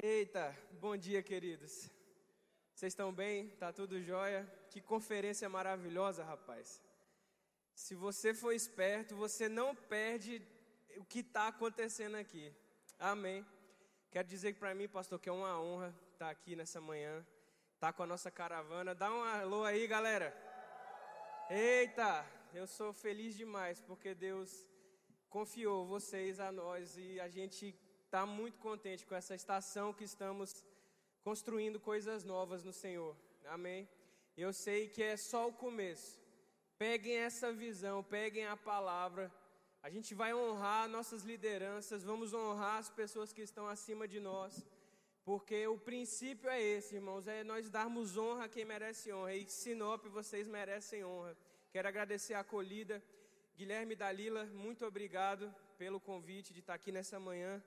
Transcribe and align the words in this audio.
Eita, 0.00 0.56
bom 0.80 0.96
dia, 0.96 1.20
queridos. 1.24 1.90
Vocês 2.72 2.92
estão 2.92 3.12
bem? 3.12 3.48
Tá 3.56 3.72
tudo 3.72 4.00
jóia? 4.00 4.48
Que 4.70 4.80
conferência 4.80 5.48
maravilhosa, 5.48 6.22
rapaz. 6.22 6.80
Se 7.74 7.96
você 7.96 8.32
for 8.32 8.52
esperto, 8.52 9.16
você 9.16 9.48
não 9.48 9.74
perde 9.74 10.40
o 10.98 11.04
que 11.04 11.18
está 11.18 11.48
acontecendo 11.48 12.14
aqui. 12.14 12.54
Amém. 12.96 13.44
Quero 14.12 14.28
dizer 14.28 14.52
que 14.52 14.60
para 14.60 14.72
mim, 14.72 14.86
pastor, 14.86 15.18
que 15.18 15.28
é 15.28 15.32
uma 15.32 15.60
honra 15.60 15.88
estar 16.12 16.26
tá 16.26 16.30
aqui 16.30 16.54
nessa 16.54 16.80
manhã, 16.80 17.26
estar 17.74 17.88
tá 17.88 17.92
com 17.92 18.04
a 18.04 18.06
nossa 18.06 18.30
caravana. 18.30 18.94
Dá 18.94 19.12
um 19.12 19.24
alô 19.24 19.64
aí, 19.64 19.84
galera. 19.88 20.32
Eita, 21.50 22.24
eu 22.54 22.68
sou 22.68 22.92
feliz 22.92 23.34
demais 23.34 23.80
porque 23.80 24.14
Deus 24.14 24.64
confiou 25.28 25.84
vocês 25.86 26.38
a 26.38 26.52
nós 26.52 26.96
e 26.96 27.18
a 27.18 27.28
gente 27.28 27.76
está 28.08 28.24
muito 28.24 28.58
contente 28.58 29.04
com 29.04 29.14
essa 29.14 29.34
estação 29.34 29.92
que 29.92 30.02
estamos 30.02 30.64
construindo 31.22 31.78
coisas 31.78 32.24
novas 32.24 32.64
no 32.64 32.72
Senhor. 32.72 33.14
Amém? 33.44 33.86
Eu 34.34 34.50
sei 34.50 34.88
que 34.88 35.02
é 35.02 35.14
só 35.14 35.46
o 35.46 35.52
começo. 35.52 36.18
Peguem 36.78 37.16
essa 37.16 37.52
visão, 37.52 38.02
peguem 38.02 38.46
a 38.46 38.56
palavra. 38.56 39.30
A 39.82 39.90
gente 39.90 40.14
vai 40.14 40.32
honrar 40.32 40.88
nossas 40.88 41.22
lideranças, 41.22 42.02
vamos 42.02 42.32
honrar 42.32 42.78
as 42.78 42.88
pessoas 42.88 43.30
que 43.30 43.42
estão 43.42 43.66
acima 43.68 44.08
de 44.08 44.20
nós. 44.20 44.64
Porque 45.22 45.66
o 45.66 45.76
princípio 45.76 46.48
é 46.48 46.62
esse, 46.62 46.94
irmãos, 46.94 47.28
é 47.28 47.44
nós 47.44 47.68
darmos 47.68 48.16
honra 48.16 48.44
a 48.46 48.48
quem 48.48 48.64
merece 48.64 49.12
honra. 49.12 49.34
E 49.34 49.46
Sinop, 49.50 50.06
vocês 50.06 50.48
merecem 50.48 51.04
honra. 51.04 51.36
Quero 51.70 51.86
agradecer 51.86 52.32
a 52.32 52.40
acolhida. 52.40 53.02
Guilherme 53.54 53.94
Dalila, 53.94 54.46
muito 54.46 54.86
obrigado 54.86 55.54
pelo 55.76 56.00
convite 56.00 56.54
de 56.54 56.60
estar 56.60 56.72
aqui 56.72 56.90
nessa 56.90 57.20
manhã. 57.20 57.62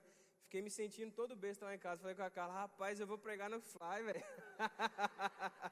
Fiquei 0.52 0.64
me 0.64 0.70
sentindo 0.70 1.14
todo 1.14 1.34
besta 1.34 1.64
lá 1.64 1.74
em 1.74 1.80
casa. 1.80 2.02
Falei 2.02 2.14
com 2.14 2.24
a 2.24 2.30
Carla, 2.30 2.54
rapaz, 2.54 3.00
eu 3.00 3.08
vou 3.08 3.18
pregar 3.18 3.50
no 3.50 3.62
Fly, 3.62 4.04
velho. 4.04 4.22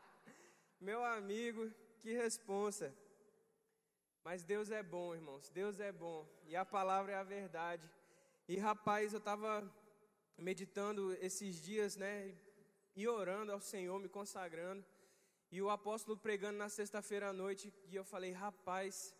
Meu 0.79 1.04
amigo, 1.04 1.70
que 1.99 2.13
responsa. 2.13 2.95
Mas 4.23 4.45
Deus 4.45 4.71
é 4.71 4.81
bom, 4.81 5.13
irmãos. 5.13 5.49
Deus 5.49 5.81
é 5.81 5.91
bom. 5.91 6.26
E 6.45 6.55
a 6.55 6.63
palavra 6.63 7.12
é 7.12 7.15
a 7.15 7.23
verdade. 7.23 7.91
E 8.48 8.55
rapaz, 8.55 9.12
eu 9.12 9.20
estava 9.20 9.70
meditando 10.37 11.11
esses 11.15 11.61
dias, 11.61 11.98
né? 11.98 12.34
E 12.95 13.05
orando 13.05 13.51
ao 13.51 13.59
Senhor, 13.59 13.99
me 13.99 14.07
consagrando. 14.07 14.85
E 15.51 15.61
o 15.61 15.70
apóstolo 15.70 16.17
pregando 16.17 16.57
na 16.57 16.70
sexta-feira 16.70 17.32
à 17.32 17.34
noite. 17.34 17.73
E 17.89 17.98
eu 17.98 18.05
falei, 18.05 18.32
rapaz, 18.32 19.13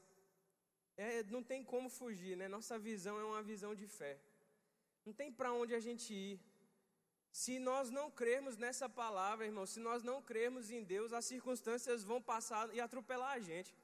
é, 0.96 1.22
não 1.24 1.44
tem 1.44 1.66
como 1.66 1.90
fugir, 1.90 2.38
né? 2.38 2.48
Nossa 2.48 2.80
visão 2.80 3.20
é 3.20 3.26
uma 3.26 3.44
visão 3.44 3.76
de 3.76 3.88
fé. 3.88 4.22
Não 5.06 5.14
tem 5.14 5.32
para 5.32 5.52
onde 5.54 5.74
a 5.74 5.80
gente 5.80 6.14
ir. 6.14 6.40
Se 7.32 7.60
nós 7.60 7.90
não 7.90 8.10
crermos 8.10 8.58
nessa 8.58 8.88
palavra, 8.90 9.46
irmão, 9.46 9.66
se 9.66 9.80
nós 9.80 10.04
não 10.04 10.22
crermos 10.22 10.72
em 10.72 10.84
Deus, 10.84 11.14
as 11.14 11.26
circunstâncias 11.26 12.04
vão 12.04 12.22
passar 12.22 12.74
e 12.74 12.82
atropelar 12.82 13.34
a 13.34 13.40
gente. 13.40 13.76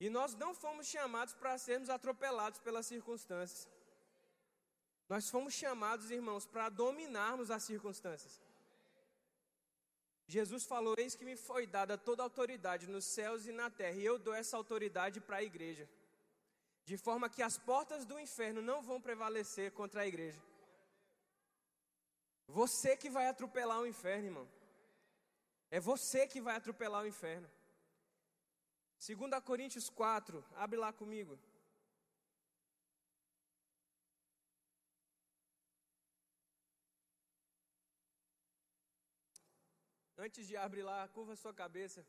E 0.00 0.08
nós 0.08 0.34
não 0.34 0.54
fomos 0.54 0.86
chamados 0.86 1.34
para 1.34 1.58
sermos 1.58 1.90
atropelados 1.90 2.60
pelas 2.60 2.86
circunstâncias. 2.86 3.68
Nós 5.08 5.28
fomos 5.30 5.54
chamados, 5.54 6.10
irmãos, 6.10 6.46
para 6.46 6.68
dominarmos 6.68 7.50
as 7.50 7.62
circunstâncias. 7.62 8.40
Jesus 10.26 10.64
falou: 10.64 10.94
Eis 10.98 11.14
que 11.14 11.24
me 11.24 11.36
foi 11.36 11.66
dada 11.66 11.96
toda 11.96 12.22
a 12.22 12.26
autoridade 12.26 12.86
nos 12.86 13.06
céus 13.06 13.46
e 13.46 13.52
na 13.52 13.70
terra, 13.70 13.96
e 13.96 14.04
eu 14.04 14.18
dou 14.18 14.34
essa 14.34 14.56
autoridade 14.56 15.20
para 15.20 15.38
a 15.38 15.42
igreja 15.42 15.88
de 16.90 16.96
forma 16.96 17.28
que 17.28 17.42
as 17.42 17.56
portas 17.70 18.06
do 18.10 18.18
inferno 18.18 18.60
não 18.62 18.78
vão 18.88 18.98
prevalecer 19.06 19.70
contra 19.78 20.00
a 20.00 20.06
igreja. 20.06 20.42
Você 22.58 22.96
que 22.96 23.10
vai 23.16 23.26
atropelar 23.28 23.78
o 23.80 23.86
inferno, 23.86 24.28
irmão. 24.30 24.48
É 25.70 25.78
você 25.78 26.26
que 26.26 26.40
vai 26.40 26.56
atropelar 26.56 27.02
o 27.02 27.06
inferno. 27.06 27.48
2 29.06 29.44
Coríntios 29.44 29.90
4, 29.90 30.42
abre 30.56 30.78
lá 30.78 30.90
comigo. 30.90 31.38
Antes 40.16 40.48
de 40.48 40.56
abrir 40.56 40.84
lá, 40.90 41.06
curva 41.08 41.36
sua 41.36 41.52
cabeça. 41.52 42.00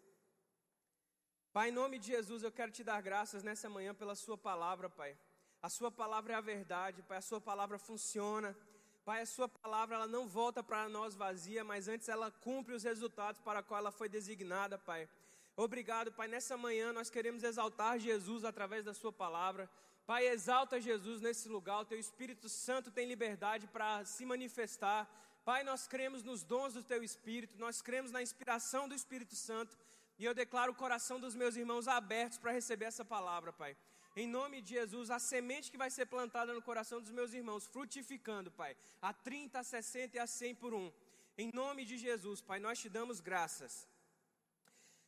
Pai, 1.51 1.69
em 1.69 1.71
nome 1.71 1.97
de 1.97 2.07
Jesus, 2.07 2.43
eu 2.43 2.51
quero 2.51 2.71
te 2.71 2.83
dar 2.83 3.01
graças 3.01 3.41
nessa 3.43 3.67
manhã 3.67 3.91
pela 3.93 4.13
Sua 4.13 4.37
palavra, 4.37 4.87
Pai. 4.87 5.17
A 5.59 5.67
Sua 5.67 5.89
palavra 5.89 6.33
é 6.33 6.35
a 6.35 6.41
verdade, 6.41 7.01
Pai. 7.01 7.17
A 7.17 7.21
Sua 7.21 7.41
palavra 7.41 7.79
funciona. 7.79 8.55
Pai, 9.03 9.21
a 9.21 9.25
Sua 9.25 9.49
palavra 9.49 9.95
ela 9.95 10.07
não 10.07 10.27
volta 10.27 10.61
para 10.61 10.87
nós 10.87 11.15
vazia, 11.15 11.63
mas 11.63 11.87
antes 11.87 12.07
ela 12.07 12.29
cumpre 12.29 12.75
os 12.75 12.83
resultados 12.83 13.41
para 13.41 13.59
a 13.59 13.63
qual 13.63 13.79
ela 13.79 13.91
foi 13.91 14.07
designada, 14.07 14.77
Pai. 14.77 15.09
Obrigado, 15.55 16.11
Pai. 16.11 16.27
Nessa 16.27 16.55
manhã 16.55 16.93
nós 16.93 17.09
queremos 17.09 17.43
exaltar 17.43 17.97
Jesus 17.97 18.45
através 18.45 18.85
da 18.85 18.93
Sua 18.93 19.11
palavra. 19.11 19.67
Pai, 20.05 20.27
exalta 20.27 20.79
Jesus 20.79 21.19
nesse 21.19 21.49
lugar. 21.49 21.79
O 21.79 21.85
Teu 21.85 21.97
Espírito 21.97 22.47
Santo 22.47 22.91
tem 22.91 23.07
liberdade 23.07 23.65
para 23.65 24.05
se 24.05 24.23
manifestar. 24.23 25.09
Pai, 25.43 25.63
nós 25.63 25.87
cremos 25.87 26.21
nos 26.21 26.43
dons 26.43 26.75
do 26.75 26.83
Teu 26.83 27.03
Espírito, 27.03 27.57
nós 27.57 27.81
cremos 27.81 28.11
na 28.11 28.21
inspiração 28.21 28.87
do 28.87 28.93
Espírito 28.93 29.35
Santo. 29.35 29.75
E 30.19 30.25
eu 30.25 30.33
declaro 30.33 30.71
o 30.73 30.75
coração 30.83 31.17
dos 31.23 31.33
meus 31.41 31.55
irmãos 31.55 31.87
abertos 31.87 32.37
para 32.37 32.51
receber 32.51 32.85
essa 32.85 33.05
palavra, 33.05 33.51
Pai. 33.53 33.75
Em 34.21 34.27
nome 34.27 34.61
de 34.61 34.71
Jesus, 34.77 35.09
a 35.09 35.17
semente 35.17 35.71
que 35.71 35.77
vai 35.83 35.89
ser 35.89 36.05
plantada 36.07 36.53
no 36.53 36.61
coração 36.61 36.99
dos 36.99 37.11
meus 37.19 37.31
irmãos, 37.33 37.65
frutificando, 37.65 38.51
Pai, 38.51 38.75
a 39.01 39.13
30, 39.13 39.59
a 39.59 39.63
60 39.63 40.17
e 40.17 40.19
a 40.19 40.27
100 40.27 40.55
por 40.55 40.73
um. 40.73 40.91
Em 41.37 41.49
nome 41.53 41.85
de 41.85 41.97
Jesus, 41.97 42.41
Pai, 42.41 42.59
nós 42.59 42.79
te 42.79 42.89
damos 42.89 43.21
graças. 43.21 43.87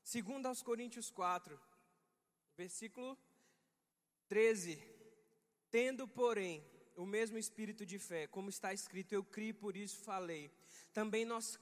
Segundo 0.02 0.46
aos 0.46 0.62
Coríntios 0.62 1.12
4, 1.12 1.60
versículo 2.56 3.18
13. 4.30 4.82
Tendo, 5.70 6.08
porém, 6.08 6.64
o 7.02 7.06
mesmo 7.06 7.38
espírito 7.38 7.86
de 7.86 7.98
fé, 8.00 8.28
como 8.28 8.50
está 8.50 8.74
escrito, 8.74 9.14
eu 9.14 9.24
criei, 9.24 9.54
por 9.54 9.76
isso 9.76 9.98
falei 10.04 10.52
também 10.94 11.24
nós 11.24 11.58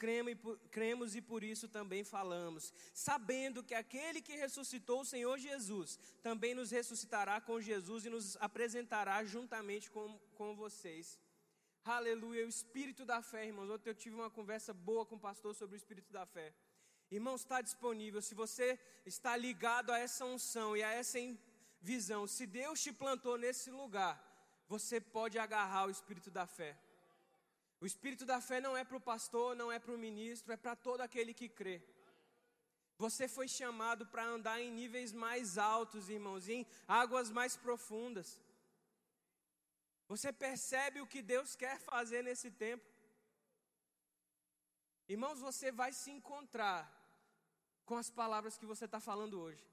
cremos 0.71 1.15
e 1.15 1.21
por 1.21 1.43
isso 1.43 1.67
também 1.67 2.03
falamos, 2.03 2.73
sabendo 2.93 3.63
que 3.63 3.75
aquele 3.75 4.21
que 4.21 4.35
ressuscitou 4.35 5.01
o 5.01 5.05
Senhor 5.05 5.37
Jesus 5.37 5.99
também 6.23 6.53
nos 6.55 6.71
ressuscitará 6.71 7.39
com 7.39 7.61
Jesus 7.61 8.05
e 8.05 8.09
nos 8.09 8.35
apresentará 8.37 9.23
juntamente 9.23 9.89
com, 9.91 10.17
com 10.35 10.55
vocês. 10.55 11.19
Aleluia, 11.85 12.45
o 12.45 12.49
espírito 12.49 13.05
da 13.05 13.21
fé, 13.21 13.45
irmãos. 13.45 13.69
Ontem 13.69 13.89
eu 13.89 13.95
tive 13.95 14.15
uma 14.15 14.29
conversa 14.29 14.73
boa 14.73 15.05
com 15.05 15.15
o 15.15 15.19
pastor 15.19 15.55
sobre 15.55 15.75
o 15.75 15.77
espírito 15.77 16.11
da 16.11 16.25
fé. 16.25 16.53
Irmãos, 17.11 17.41
está 17.41 17.61
disponível. 17.61 18.21
Se 18.21 18.35
você 18.35 18.79
está 19.05 19.35
ligado 19.35 19.91
a 19.91 19.97
essa 19.97 20.25
unção 20.25 20.75
e 20.75 20.83
a 20.83 20.91
essa 20.91 21.17
visão, 21.81 22.27
se 22.27 22.45
Deus 22.45 22.81
te 22.81 22.91
plantou 22.91 23.37
nesse 23.37 23.71
lugar, 23.71 24.28
você 24.73 25.01
pode 25.01 25.37
agarrar 25.45 25.83
o 25.87 25.93
espírito 25.97 26.29
da 26.37 26.45
fé. 26.57 26.71
O 27.81 27.85
espírito 27.91 28.25
da 28.31 28.39
fé 28.47 28.57
não 28.65 28.73
é 28.77 28.83
para 28.83 28.97
o 28.97 29.07
pastor, 29.11 29.55
não 29.61 29.71
é 29.71 29.79
para 29.79 29.95
o 29.95 30.03
ministro, 30.07 30.53
é 30.53 30.57
para 30.57 30.75
todo 30.75 31.01
aquele 31.01 31.33
que 31.33 31.49
crê. 31.59 31.77
Você 33.03 33.27
foi 33.27 33.47
chamado 33.47 34.05
para 34.05 34.23
andar 34.35 34.57
em 34.61 34.71
níveis 34.79 35.11
mais 35.25 35.57
altos, 35.57 36.09
irmãos, 36.09 36.47
em 36.47 36.67
águas 37.01 37.29
mais 37.39 37.55
profundas. 37.65 38.29
Você 40.11 40.31
percebe 40.45 41.01
o 41.01 41.07
que 41.07 41.21
Deus 41.33 41.55
quer 41.55 41.79
fazer 41.79 42.21
nesse 42.29 42.51
tempo? 42.51 42.85
Irmãos, 45.07 45.39
você 45.39 45.71
vai 45.71 45.91
se 46.01 46.11
encontrar 46.11 46.81
com 47.85 47.97
as 47.97 48.11
palavras 48.11 48.57
que 48.57 48.65
você 48.71 48.85
está 48.85 48.99
falando 48.99 49.39
hoje. 49.39 49.65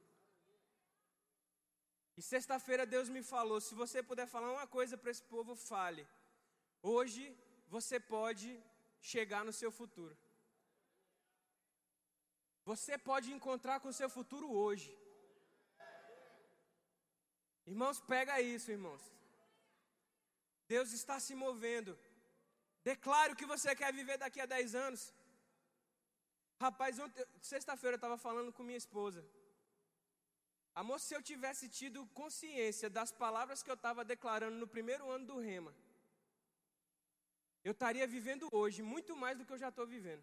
E 2.18 2.22
sexta-feira 2.22 2.92
Deus 2.94 3.08
me 3.16 3.22
falou: 3.32 3.58
se 3.60 3.74
você 3.82 4.02
puder 4.10 4.26
falar 4.34 4.50
uma 4.52 4.66
coisa 4.76 4.96
para 5.00 5.10
esse 5.14 5.24
povo, 5.34 5.54
fale. 5.54 6.04
Hoje 6.82 7.24
você 7.74 7.98
pode 8.14 8.48
chegar 9.12 9.42
no 9.48 9.52
seu 9.60 9.70
futuro. 9.80 10.16
Você 12.70 12.94
pode 13.10 13.28
encontrar 13.32 13.78
com 13.80 13.90
o 13.90 13.98
seu 14.00 14.08
futuro 14.16 14.48
hoje. 14.62 14.90
Irmãos, 17.72 18.00
pega 18.12 18.40
isso, 18.54 18.70
irmãos. 18.76 19.02
Deus 20.72 20.92
está 20.92 21.16
se 21.26 21.34
movendo. 21.44 21.92
Declare 22.90 23.32
o 23.32 23.36
que 23.36 23.52
você 23.54 23.74
quer 23.80 23.92
viver 23.92 24.16
daqui 24.18 24.40
a 24.40 24.46
10 24.46 24.74
anos. 24.86 25.02
Rapaz, 26.60 26.96
sexta-feira 27.40 27.94
eu 27.94 28.02
estava 28.02 28.16
falando 28.26 28.52
com 28.52 28.62
minha 28.68 28.82
esposa. 28.84 29.24
Amor, 30.80 30.98
se 31.00 31.14
eu 31.16 31.22
tivesse 31.30 31.66
tido 31.80 32.06
consciência 32.20 32.88
das 32.90 33.10
palavras 33.10 33.62
que 33.62 33.70
eu 33.70 33.78
estava 33.80 34.04
declarando 34.04 34.58
no 34.62 34.68
primeiro 34.76 35.10
ano 35.10 35.26
do 35.30 35.38
Rema, 35.38 35.72
eu 37.64 37.72
estaria 37.72 38.06
vivendo 38.06 38.46
hoje 38.52 38.82
muito 38.82 39.12
mais 39.22 39.38
do 39.38 39.44
que 39.46 39.54
eu 39.54 39.62
já 39.64 39.70
estou 39.70 39.86
vivendo. 39.86 40.22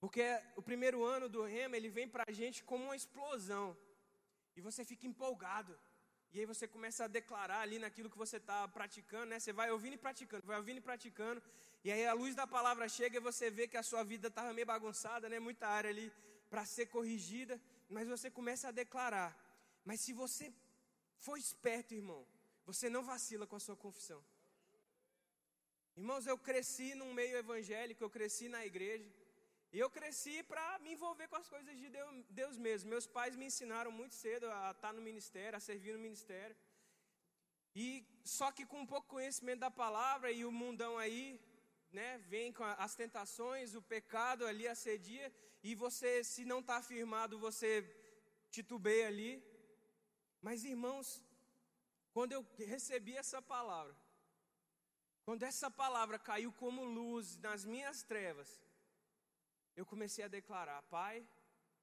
Porque 0.00 0.24
o 0.56 0.62
primeiro 0.62 0.98
ano 1.04 1.28
do 1.28 1.42
rema, 1.44 1.76
ele 1.76 1.88
vem 1.88 2.08
para 2.14 2.24
a 2.28 2.32
gente 2.40 2.62
como 2.62 2.84
uma 2.84 2.96
explosão. 2.96 3.76
E 4.56 4.60
você 4.60 4.84
fica 4.84 5.06
empolgado. 5.06 5.78
E 6.32 6.40
aí 6.40 6.44
você 6.44 6.68
começa 6.68 7.04
a 7.04 7.08
declarar 7.08 7.60
ali 7.60 7.78
naquilo 7.78 8.10
que 8.10 8.18
você 8.18 8.36
está 8.36 8.68
praticando, 8.68 9.26
né? 9.26 9.38
Você 9.38 9.52
vai 9.52 9.70
ouvindo 9.70 9.94
e 9.94 10.02
praticando, 10.06 10.46
vai 10.46 10.58
ouvindo 10.58 10.78
e 10.78 10.86
praticando. 10.90 11.42
E 11.82 11.90
aí 11.90 12.06
a 12.06 12.12
luz 12.12 12.34
da 12.34 12.46
palavra 12.46 12.88
chega 12.88 13.16
e 13.16 13.20
você 13.20 13.48
vê 13.48 13.66
que 13.66 13.78
a 13.78 13.82
sua 13.82 14.02
vida 14.02 14.28
estava 14.28 14.52
meio 14.52 14.66
bagunçada, 14.66 15.28
né? 15.30 15.38
Muita 15.38 15.66
área 15.66 15.88
ali 15.88 16.12
para 16.50 16.64
ser 16.66 16.86
corrigida. 16.86 17.60
Mas 17.88 18.08
você 18.08 18.30
começa 18.30 18.68
a 18.68 18.72
declarar. 18.82 19.32
Mas 19.84 20.00
se 20.00 20.12
você 20.12 20.52
for 21.18 21.36
esperto, 21.38 21.94
irmão, 21.94 22.26
você 22.64 22.88
não 22.88 23.02
vacila 23.02 23.46
com 23.46 23.56
a 23.56 23.60
sua 23.60 23.76
confissão. 23.76 24.22
Irmãos, 25.96 26.26
eu 26.26 26.36
cresci 26.36 26.94
num 26.94 27.12
meio 27.14 27.36
evangélico, 27.36 28.02
eu 28.04 28.10
cresci 28.10 28.48
na 28.48 28.66
igreja. 28.66 29.10
E 29.72 29.78
eu 29.78 29.88
cresci 29.90 30.42
para 30.42 30.78
me 30.80 30.92
envolver 30.92 31.28
com 31.28 31.36
as 31.36 31.48
coisas 31.48 31.76
de 31.78 31.88
Deus, 31.88 32.24
Deus 32.30 32.56
mesmo. 32.56 32.90
Meus 32.90 33.06
pais 33.06 33.36
me 33.36 33.46
ensinaram 33.46 33.90
muito 33.90 34.14
cedo 34.14 34.50
a 34.50 34.70
estar 34.70 34.92
no 34.92 35.00
ministério, 35.00 35.56
a 35.56 35.60
servir 35.60 35.92
no 35.94 35.98
ministério. 35.98 36.56
E 37.74 37.86
só 38.24 38.50
que 38.50 38.64
com 38.64 38.80
um 38.80 38.86
pouco 38.86 39.08
conhecimento 39.08 39.60
da 39.60 39.70
palavra 39.70 40.30
e 40.30 40.44
o 40.44 40.52
mundão 40.52 40.96
aí, 40.96 41.40
né, 41.98 42.08
vem 42.32 42.48
com 42.56 42.64
as 42.86 42.94
tentações, 43.00 43.74
o 43.74 43.82
pecado 43.94 44.42
ali 44.50 44.66
assedia 44.74 45.26
e 45.68 45.74
você, 45.74 46.10
se 46.32 46.42
não 46.50 46.60
está 46.60 46.76
afirmado, 46.76 47.44
você 47.46 47.70
titubeia 48.56 49.06
ali. 49.12 49.32
Mas 50.46 50.64
irmãos, 50.72 51.08
quando 52.14 52.32
eu 52.36 52.42
recebi 52.74 53.14
essa 53.22 53.40
palavra, 53.54 53.96
quando 55.26 55.42
essa 55.50 55.70
palavra 55.82 56.18
caiu 56.30 56.52
como 56.62 56.84
luz 56.98 57.36
nas 57.46 57.64
minhas 57.72 58.02
trevas, 58.10 58.50
eu 59.80 59.84
comecei 59.92 60.24
a 60.24 60.34
declarar: 60.38 60.80
Pai, 60.98 61.16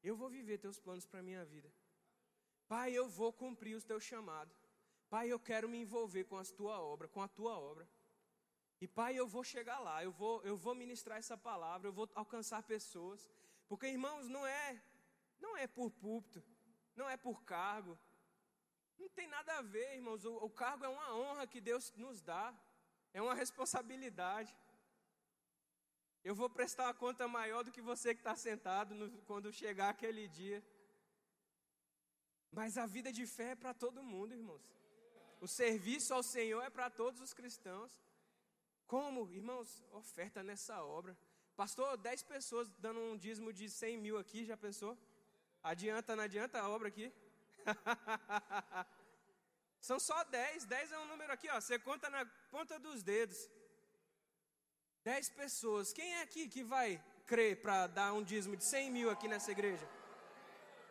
eu 0.10 0.16
vou 0.22 0.30
viver 0.38 0.58
teus 0.66 0.80
planos 0.86 1.06
para 1.06 1.20
a 1.22 1.28
minha 1.30 1.44
vida. 1.54 1.70
Pai, 2.68 2.90
eu 3.00 3.08
vou 3.20 3.32
cumprir 3.44 3.76
os 3.80 3.88
teus 3.90 4.04
chamados. 4.12 4.56
Pai, 5.14 5.26
eu 5.36 5.40
quero 5.50 5.68
me 5.74 5.80
envolver 5.86 6.24
com 6.24 6.38
a 6.38 6.46
tua 6.60 6.78
obra, 6.94 7.08
com 7.08 7.22
a 7.22 7.28
tua 7.28 7.56
obra. 7.72 7.86
E 8.84 8.88
Pai, 8.88 9.12
eu 9.18 9.26
vou 9.26 9.46
chegar 9.46 9.80
lá, 9.80 10.04
eu 10.04 10.12
vou, 10.12 10.44
eu 10.44 10.58
vou 10.58 10.76
ministrar 10.76 11.18
essa 11.18 11.38
palavra, 11.38 11.88
eu 11.88 11.94
vou 11.94 12.08
alcançar 12.14 12.62
pessoas. 12.64 13.32
Porque, 13.70 13.88
irmãos, 13.88 14.28
não 14.28 14.46
é, 14.46 14.84
não 15.40 15.56
é 15.56 15.66
por 15.68 15.90
púlpito, 15.90 16.44
não 16.94 17.10
é 17.10 17.16
por 17.16 17.38
cargo. 17.44 17.98
Não 19.00 19.08
tem 19.08 19.26
nada 19.26 19.58
a 19.60 19.62
ver, 19.62 19.96
irmãos. 19.96 20.26
O, 20.26 20.36
o 20.48 20.50
cargo 20.50 20.84
é 20.84 20.90
uma 20.90 21.16
honra 21.16 21.48
que 21.48 21.62
Deus 21.62 21.94
nos 21.96 22.22
dá, 22.22 22.54
é 23.14 23.22
uma 23.22 23.34
responsabilidade. 23.34 24.54
Eu 26.22 26.36
vou 26.36 26.50
prestar 26.50 26.88
uma 26.88 26.94
conta 26.94 27.26
maior 27.26 27.64
do 27.64 27.72
que 27.72 27.82
você 27.82 28.14
que 28.14 28.20
está 28.20 28.36
sentado 28.36 28.94
no, 28.94 29.10
quando 29.22 29.54
chegar 29.54 29.92
aquele 29.92 30.28
dia. 30.28 30.62
Mas 32.52 32.78
a 32.78 32.86
vida 32.86 33.14
de 33.14 33.26
fé 33.26 33.52
é 33.52 33.56
para 33.56 33.74
todo 33.74 34.04
mundo, 34.04 34.34
irmãos. 34.34 34.76
O 35.40 35.48
serviço 35.48 36.14
ao 36.14 36.22
Senhor 36.22 36.62
é 36.62 36.70
para 36.70 36.90
todos 36.90 37.22
os 37.22 37.34
cristãos. 37.34 38.04
Como, 38.88 39.32
irmãos, 39.32 39.84
oferta 39.92 40.44
nessa 40.44 40.84
obra. 40.84 41.18
Pastor, 41.56 41.98
10 41.98 42.24
pessoas 42.24 42.70
dando 42.80 43.00
um 43.00 43.18
dízimo 43.18 43.54
de 43.54 43.70
100 43.70 43.98
mil 43.98 44.18
aqui, 44.18 44.46
já 44.46 44.58
pensou? 44.58 44.98
Adianta, 45.62 46.16
não 46.16 46.24
adianta 46.24 46.60
a 46.60 46.70
obra 46.70 46.88
aqui? 46.88 47.12
São 49.80 50.00
só 50.00 50.24
10, 50.24 50.66
10 50.66 50.92
é 50.92 51.00
um 51.00 51.06
número 51.06 51.32
aqui, 51.32 51.50
ó. 51.50 51.60
Você 51.60 51.78
conta 51.78 52.10
na 52.10 52.26
ponta 52.50 52.80
dos 52.80 53.04
dedos. 53.04 53.50
Dez 55.04 55.30
pessoas. 55.30 55.92
Quem 55.92 56.14
é 56.16 56.22
aqui 56.22 56.48
que 56.48 56.64
vai 56.64 57.04
crer 57.26 57.62
para 57.62 57.88
dar 57.88 58.14
um 58.14 58.24
dízimo 58.24 58.56
de 58.56 58.64
100 58.64 58.92
mil 58.92 59.10
aqui 59.10 59.28
nessa 59.28 59.52
igreja? 59.52 59.88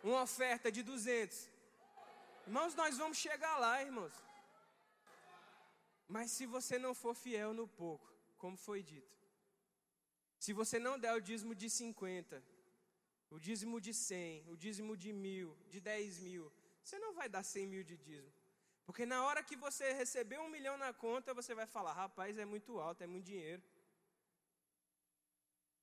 Uma 0.03 0.23
oferta 0.23 0.71
de 0.71 0.83
200. 0.83 1.49
Irmãos, 2.47 2.75
nós 2.75 2.99
vamos 2.99 3.17
chegar 3.17 3.56
lá, 3.59 3.83
irmãos. 3.83 4.12
Mas 6.14 6.31
se 6.37 6.44
você 6.55 6.79
não 6.85 6.94
for 7.03 7.14
fiel 7.14 7.50
no 7.59 7.67
pouco, 7.82 8.06
como 8.43 8.56
foi 8.67 8.81
dito, 8.82 9.17
se 10.44 10.53
você 10.53 10.79
não 10.87 10.99
der 11.05 11.14
o 11.14 11.23
dízimo 11.29 11.55
de 11.55 11.69
50, 11.70 12.43
o 13.31 13.38
dízimo 13.47 13.81
de 13.87 13.94
100, 13.94 14.50
o 14.53 14.56
dízimo 14.64 14.94
de 14.94 15.11
mil, 15.11 15.56
de 15.70 15.81
10 15.81 16.19
mil, 16.19 16.53
você 16.82 16.99
não 17.05 17.14
vai 17.14 17.29
dar 17.31 17.43
100 17.43 17.67
mil 17.67 17.82
de 17.91 17.97
dízimo. 17.97 18.35
Porque 18.85 19.06
na 19.06 19.25
hora 19.26 19.43
que 19.43 19.56
você 19.56 19.93
receber 19.94 20.38
um 20.38 20.50
milhão 20.50 20.76
na 20.76 20.93
conta, 20.93 21.32
você 21.32 21.55
vai 21.55 21.67
falar: 21.67 21.94
rapaz, 21.94 22.37
é 22.37 22.44
muito 22.44 22.79
alto, 22.79 23.03
é 23.03 23.06
muito 23.06 23.25
dinheiro. 23.25 23.62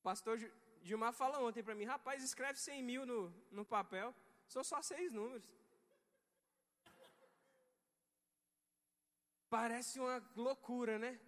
Pastor 0.04 0.38
Gilmar 0.84 1.14
fala 1.14 1.40
ontem 1.40 1.64
para 1.64 1.74
mim, 1.74 1.86
rapaz, 1.86 2.24
escreve 2.24 2.60
100 2.60 2.84
mil 2.84 3.04
no, 3.04 3.34
no 3.50 3.66
papel, 3.66 4.14
são 4.48 4.64
só 4.64 4.80
seis 4.82 5.12
números. 5.12 5.50
Parece 9.50 10.00
uma 10.00 10.18
loucura, 10.36 11.00
né? 11.00 11.20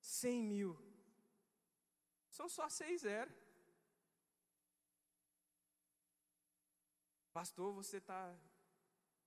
100 0.00 0.42
mil. 0.42 0.90
São 2.30 2.48
só 2.48 2.68
seis 2.68 3.02
zero. 3.02 3.32
Pastor, 7.32 7.72
você 7.72 7.98
está 7.98 8.34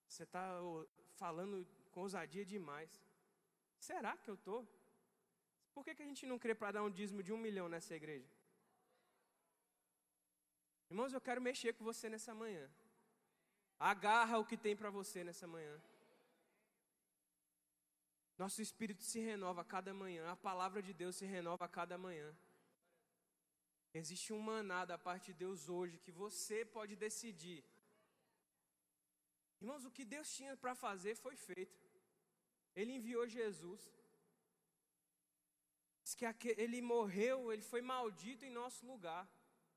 você 0.08 0.26
tá 0.26 0.60
falando 1.16 1.68
com 1.92 2.02
ousadia 2.02 2.46
demais. 2.46 2.92
Será 3.80 4.16
que 4.18 4.30
eu 4.30 4.36
estou? 4.36 4.68
Por 5.74 5.84
que, 5.84 5.96
que 5.96 6.04
a 6.04 6.06
gente 6.06 6.26
não 6.26 6.38
crê 6.38 6.54
para 6.56 6.74
dar 6.74 6.84
um 6.84 6.90
dízimo 6.90 7.24
de 7.24 7.34
um 7.34 7.38
milhão 7.38 7.68
nessa 7.68 7.96
igreja? 7.96 8.30
Irmãos, 10.90 11.12
eu 11.12 11.20
quero 11.20 11.42
mexer 11.42 11.74
com 11.74 11.84
você 11.84 12.08
nessa 12.10 12.34
manhã. 12.36 12.70
Agarra 13.80 14.38
o 14.38 14.46
que 14.46 14.56
tem 14.56 14.76
para 14.76 14.92
você 14.92 15.24
nessa 15.24 15.48
manhã. 15.48 15.82
Nosso 18.38 18.62
espírito 18.62 19.04
se 19.04 19.20
renova 19.20 19.62
a 19.62 19.66
cada 19.66 19.94
manhã, 19.94 20.32
a 20.32 20.36
palavra 20.36 20.82
de 20.82 20.94
Deus 20.94 21.16
se 21.16 21.26
renova 21.26 21.66
a 21.66 21.68
cada 21.80 21.98
manhã. 21.98 22.36
Existe 23.94 24.34
um 24.34 24.40
maná 24.40 24.86
da 24.86 24.98
parte 24.98 25.28
de 25.32 25.40
Deus 25.46 25.70
hoje 25.70 26.00
que 26.00 26.12
você 26.12 26.66
pode 26.66 26.96
decidir. 26.96 27.64
Irmãos, 29.62 29.86
o 29.86 29.92
que 29.92 30.04
Deus 30.04 30.34
tinha 30.36 30.58
para 30.58 30.74
fazer 30.74 31.16
foi 31.16 31.36
feito. 31.36 31.80
Ele 32.76 32.94
enviou 32.94 33.28
Jesus. 33.28 33.82
Diz 36.04 36.16
que 36.16 36.26
ele 36.58 36.82
morreu, 36.82 37.54
ele 37.54 37.62
foi 37.62 37.82
maldito 37.82 38.44
em 38.44 38.50
nosso 38.50 38.86
lugar 38.86 39.24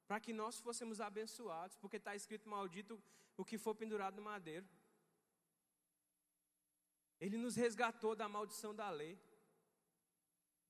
para 0.06 0.18
que 0.18 0.32
nós 0.32 0.58
fôssemos 0.58 1.00
abençoados, 1.00 1.76
porque 1.76 1.98
está 1.98 2.14
escrito 2.16 2.48
maldito 2.48 3.00
o 3.36 3.44
que 3.44 3.58
for 3.58 3.74
pendurado 3.74 4.16
no 4.16 4.22
madeiro. 4.22 4.66
Ele 7.20 7.36
nos 7.36 7.56
resgatou 7.56 8.14
da 8.14 8.28
maldição 8.28 8.74
da 8.74 8.88
lei. 8.90 9.14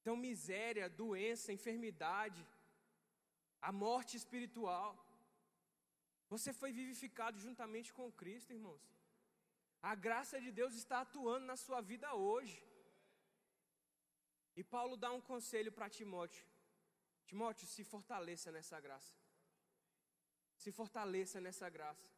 Então, 0.00 0.16
miséria, 0.16 0.88
doença, 0.88 1.52
enfermidade, 1.52 2.46
a 3.60 3.72
morte 3.72 4.16
espiritual. 4.16 4.88
Você 6.28 6.52
foi 6.52 6.70
vivificado 6.72 7.38
juntamente 7.38 7.92
com 7.92 8.12
Cristo, 8.12 8.52
irmãos. 8.52 8.84
A 9.82 9.94
graça 9.94 10.40
de 10.40 10.50
Deus 10.50 10.74
está 10.74 11.00
atuando 11.00 11.46
na 11.46 11.56
sua 11.56 11.80
vida 11.80 12.14
hoje. 12.14 12.58
E 14.56 14.62
Paulo 14.64 14.96
dá 14.96 15.10
um 15.12 15.20
conselho 15.20 15.70
para 15.70 15.90
Timóteo: 15.98 16.44
Timóteo, 17.24 17.66
se 17.66 17.84
fortaleça 17.84 18.50
nessa 18.50 18.78
graça. 18.80 19.14
Se 20.56 20.72
fortaleça 20.72 21.40
nessa 21.40 21.68
graça. 21.68 22.08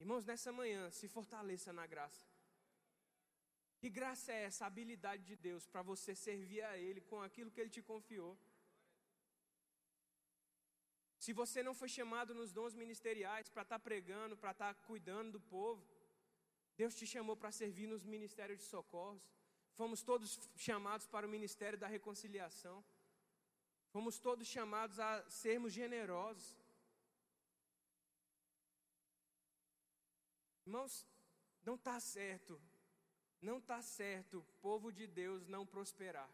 Irmãos, 0.00 0.24
nessa 0.24 0.50
manhã, 0.50 0.90
se 0.90 1.06
fortaleça 1.08 1.72
na 1.72 1.86
graça. 1.86 2.29
Que 3.80 3.88
graça 3.98 4.30
é 4.30 4.42
essa 4.48 4.66
habilidade 4.66 5.22
de 5.30 5.36
Deus 5.46 5.66
para 5.66 5.82
você 5.90 6.14
servir 6.14 6.62
a 6.70 6.76
Ele 6.86 7.00
com 7.10 7.20
aquilo 7.26 7.50
que 7.50 7.60
Ele 7.62 7.74
te 7.76 7.82
confiou? 7.90 8.32
Se 11.24 11.32
você 11.40 11.62
não 11.62 11.74
foi 11.80 11.88
chamado 11.88 12.34
nos 12.34 12.50
dons 12.58 12.74
ministeriais 12.82 13.48
para 13.48 13.62
estar 13.62 13.78
tá 13.78 13.84
pregando, 13.88 14.36
para 14.42 14.52
estar 14.52 14.74
tá 14.74 14.80
cuidando 14.88 15.32
do 15.32 15.40
povo, 15.56 15.82
Deus 16.80 16.94
te 16.94 17.06
chamou 17.06 17.36
para 17.36 17.52
servir 17.52 17.86
nos 17.86 18.04
ministérios 18.14 18.58
de 18.60 18.66
socorros. 18.74 19.24
Fomos 19.78 20.02
todos 20.02 20.38
chamados 20.56 21.06
para 21.06 21.26
o 21.26 21.34
ministério 21.36 21.78
da 21.78 21.86
reconciliação. 21.86 22.76
Fomos 23.92 24.18
todos 24.18 24.46
chamados 24.46 24.98
a 24.98 25.10
sermos 25.28 25.72
generosos. 25.72 26.48
Irmãos, 30.66 30.94
não 31.64 31.74
está 31.74 31.98
certo, 31.98 32.60
não 33.40 33.58
está 33.58 33.80
certo 33.80 34.44
povo 34.60 34.92
de 34.92 35.06
Deus 35.06 35.46
não 35.46 35.66
prosperar. 35.66 36.30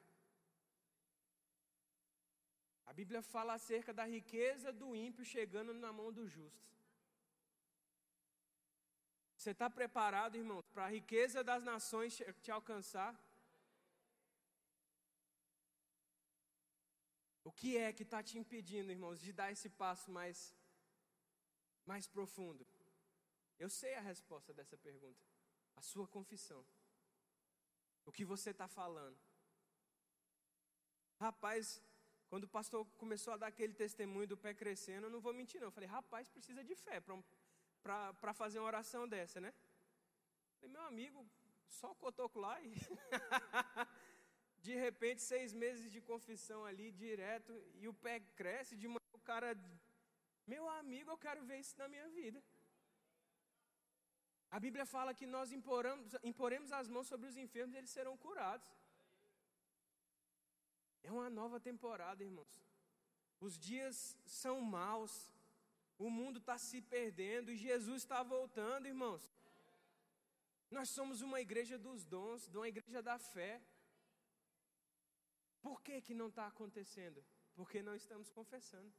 A 2.84 2.92
Bíblia 2.92 3.22
fala 3.22 3.54
acerca 3.54 3.92
da 3.92 4.04
riqueza 4.04 4.72
do 4.72 4.94
ímpio 4.94 5.24
chegando 5.24 5.72
na 5.74 5.92
mão 5.92 6.12
do 6.12 6.26
justo. 6.26 6.66
Você 9.36 9.50
está 9.50 9.68
preparado, 9.68 10.36
irmão, 10.36 10.62
para 10.72 10.86
a 10.86 10.88
riqueza 10.88 11.42
das 11.44 11.62
nações 11.62 12.20
te 12.42 12.50
alcançar? 12.50 13.12
O 17.44 17.52
que 17.52 17.76
é 17.76 17.92
que 17.92 18.02
está 18.02 18.22
te 18.22 18.38
impedindo, 18.38 18.90
irmãos, 18.90 19.20
de 19.20 19.32
dar 19.32 19.52
esse 19.52 19.68
passo 19.68 20.10
mais, 20.10 20.52
mais 21.84 22.06
profundo? 22.08 22.66
Eu 23.58 23.70
sei 23.70 23.94
a 23.94 24.00
resposta 24.00 24.52
dessa 24.52 24.76
pergunta. 24.76 25.24
a 25.76 25.82
sua 25.82 26.06
confissão, 26.08 26.64
o 28.06 28.12
que 28.12 28.24
você 28.24 28.50
está 28.50 28.66
falando. 28.66 29.18
Rapaz, 31.20 31.82
quando 32.28 32.44
o 32.44 32.48
pastor 32.48 32.86
começou 33.02 33.32
a 33.34 33.36
dar 33.36 33.48
aquele 33.48 33.74
testemunho 33.74 34.26
do 34.26 34.36
pé 34.36 34.54
crescendo, 34.54 35.06
eu 35.06 35.10
não 35.10 35.20
vou 35.20 35.32
mentir, 35.32 35.60
não. 35.60 35.68
Eu 35.68 35.72
falei, 35.72 35.88
rapaz, 35.88 36.28
precisa 36.28 36.62
de 36.64 36.74
fé 36.74 37.00
para 37.00 38.34
fazer 38.34 38.58
uma 38.58 38.66
oração 38.66 39.08
dessa, 39.08 39.40
né? 39.40 39.48
Eu 39.48 40.56
falei, 40.60 40.72
meu 40.76 40.82
amigo, 40.82 41.28
só 41.68 41.90
o 41.92 41.94
cotoco 41.94 42.38
lá 42.38 42.60
e. 42.62 42.74
de 44.66 44.74
repente, 44.74 45.22
seis 45.22 45.52
meses 45.52 45.90
de 45.90 46.00
confissão 46.00 46.64
ali, 46.64 46.90
direto, 46.90 47.52
e 47.74 47.86
o 47.86 47.94
pé 47.94 48.20
cresce, 48.40 48.76
de 48.76 48.88
manhã 48.88 49.12
o 49.12 49.20
cara. 49.20 49.56
Meu 50.46 50.68
amigo, 50.68 51.10
eu 51.10 51.18
quero 51.18 51.44
ver 51.44 51.58
isso 51.58 51.76
na 51.78 51.88
minha 51.88 52.08
vida. 52.08 52.42
A 54.50 54.58
Bíblia 54.60 54.86
fala 54.86 55.14
que 55.14 55.26
nós 55.26 55.52
imporamos, 55.52 56.14
imporemos 56.22 56.72
as 56.72 56.88
mãos 56.88 57.06
sobre 57.06 57.26
os 57.26 57.36
enfermos 57.36 57.74
e 57.74 57.78
eles 57.78 57.90
serão 57.90 58.16
curados. 58.16 58.68
É 61.02 61.10
uma 61.10 61.28
nova 61.28 61.58
temporada, 61.60 62.22
irmãos. 62.22 62.54
Os 63.40 63.58
dias 63.58 64.16
são 64.24 64.60
maus, 64.60 65.32
o 65.98 66.08
mundo 66.10 66.38
está 66.38 66.56
se 66.58 66.80
perdendo 66.80 67.50
e 67.50 67.56
Jesus 67.56 68.02
está 68.02 68.22
voltando, 68.22 68.86
irmãos. 68.86 69.30
Nós 70.70 70.88
somos 70.90 71.20
uma 71.20 71.40
igreja 71.40 71.78
dos 71.78 72.04
dons, 72.04 72.48
uma 72.54 72.68
igreja 72.68 73.02
da 73.02 73.18
fé. 73.18 73.62
Por 75.60 75.82
que, 75.82 76.00
que 76.00 76.14
não 76.14 76.28
está 76.28 76.46
acontecendo? 76.46 77.24
Porque 77.54 77.82
não 77.82 77.94
estamos 77.94 78.30
confessando. 78.30 78.92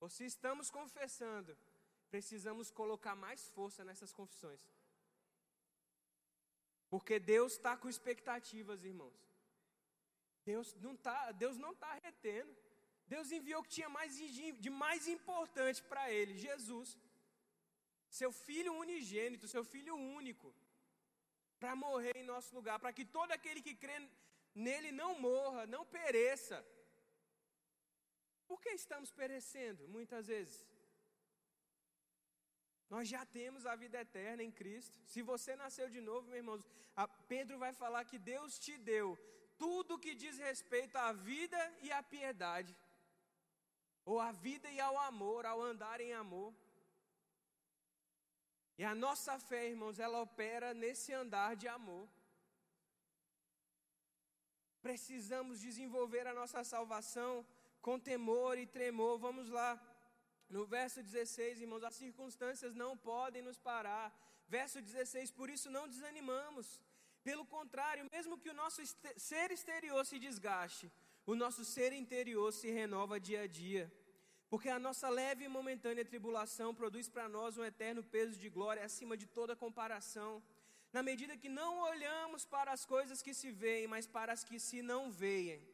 Ou 0.00 0.08
se 0.08 0.24
estamos 0.24 0.70
confessando, 0.70 1.56
precisamos 2.12 2.70
colocar 2.80 3.14
mais 3.26 3.42
força 3.56 3.82
nessas 3.88 4.12
confissões. 4.18 4.62
Porque 6.92 7.16
Deus 7.34 7.52
está 7.54 7.72
com 7.82 7.88
expectativas, 7.94 8.84
irmãos. 8.90 9.18
Deus 10.50 10.68
não 10.86 10.94
está 10.98 11.16
Deus 11.44 11.56
não 11.64 11.72
tá 11.84 11.92
retendo. 12.06 12.52
Deus 13.12 13.30
enviou 13.36 13.60
o 13.60 13.64
que 13.64 13.76
tinha 13.78 13.90
mais 13.98 14.12
de 14.64 14.70
mais 14.84 15.08
importante 15.14 15.80
para 15.90 16.04
ele, 16.18 16.42
Jesus. 16.46 16.90
Seu 18.20 18.30
filho 18.46 18.72
unigênito, 18.84 19.52
seu 19.54 19.64
filho 19.72 19.94
único, 20.20 20.48
para 21.60 21.74
morrer 21.84 22.14
em 22.18 22.30
nosso 22.32 22.50
lugar, 22.58 22.76
para 22.82 22.92
que 22.96 23.06
todo 23.16 23.32
aquele 23.36 23.62
que 23.66 23.74
crê 23.84 23.96
nele 24.66 24.90
não 25.00 25.10
morra, 25.28 25.62
não 25.74 25.82
pereça. 25.98 26.58
Por 28.46 28.60
que 28.64 28.72
estamos 28.82 29.10
perecendo 29.22 29.82
muitas 29.96 30.26
vezes? 30.34 30.58
Nós 32.92 33.08
já 33.08 33.24
temos 33.36 33.64
a 33.64 33.74
vida 33.82 33.98
eterna 34.06 34.42
em 34.46 34.50
Cristo. 34.60 34.96
Se 35.12 35.20
você 35.22 35.52
nasceu 35.56 35.88
de 35.94 36.00
novo, 36.08 36.28
meus 36.28 36.40
irmãos, 36.42 36.64
Pedro 37.26 37.56
vai 37.62 37.72
falar 37.72 38.04
que 38.10 38.18
Deus 38.18 38.58
te 38.64 38.74
deu 38.76 39.06
tudo 39.62 39.98
que 40.04 40.12
diz 40.22 40.36
respeito 40.48 40.96
à 40.96 41.10
vida 41.12 41.60
e 41.86 41.90
à 41.98 42.02
piedade, 42.02 42.76
ou 44.04 44.20
à 44.20 44.30
vida 44.46 44.68
e 44.70 44.78
ao 44.86 44.98
amor, 44.98 45.46
ao 45.46 45.62
andar 45.70 45.98
em 46.06 46.12
amor. 46.12 46.52
E 48.76 48.84
a 48.84 48.94
nossa 48.94 49.38
fé, 49.38 49.68
irmãos, 49.68 49.98
ela 49.98 50.20
opera 50.20 50.74
nesse 50.74 51.12
andar 51.22 51.56
de 51.56 51.68
amor. 51.68 52.06
Precisamos 54.82 55.60
desenvolver 55.60 56.26
a 56.26 56.34
nossa 56.40 56.62
salvação 56.62 57.32
com 57.80 57.98
temor 57.98 58.58
e 58.58 58.66
tremor. 58.66 59.18
Vamos 59.18 59.48
lá. 59.48 59.70
No 60.56 60.62
verso 60.66 61.02
16, 61.02 61.62
irmãos, 61.64 61.84
as 61.88 61.94
circunstâncias 62.02 62.72
não 62.82 62.90
podem 63.10 63.42
nos 63.48 63.58
parar. 63.68 64.06
Verso 64.56 64.78
16, 64.88 65.30
por 65.38 65.48
isso 65.54 65.68
não 65.76 65.84
desanimamos. 65.92 66.66
Pelo 67.28 67.44
contrário, 67.56 68.06
mesmo 68.12 68.38
que 68.42 68.50
o 68.50 68.58
nosso 68.62 68.82
ser 69.16 69.48
exterior 69.56 70.02
se 70.10 70.18
desgaste, 70.26 70.86
o 71.24 71.34
nosso 71.42 71.64
ser 71.64 71.90
interior 72.02 72.52
se 72.52 72.68
renova 72.80 73.24
dia 73.28 73.42
a 73.44 73.46
dia. 73.62 73.84
Porque 74.50 74.68
a 74.68 74.78
nossa 74.86 75.08
leve 75.08 75.44
e 75.44 75.54
momentânea 75.58 76.04
tribulação 76.12 76.74
produz 76.74 77.08
para 77.08 77.26
nós 77.36 77.56
um 77.56 77.64
eterno 77.72 78.02
peso 78.16 78.38
de 78.38 78.50
glória 78.56 78.84
acima 78.84 79.16
de 79.16 79.26
toda 79.38 79.60
comparação, 79.64 80.30
na 80.92 81.02
medida 81.02 81.38
que 81.42 81.48
não 81.48 81.72
olhamos 81.92 82.44
para 82.44 82.70
as 82.76 82.84
coisas 82.84 83.22
que 83.22 83.32
se 83.40 83.50
veem, 83.50 83.86
mas 83.94 84.06
para 84.06 84.34
as 84.34 84.44
que 84.44 84.58
se 84.68 84.82
não 84.82 85.02
veem. 85.10 85.66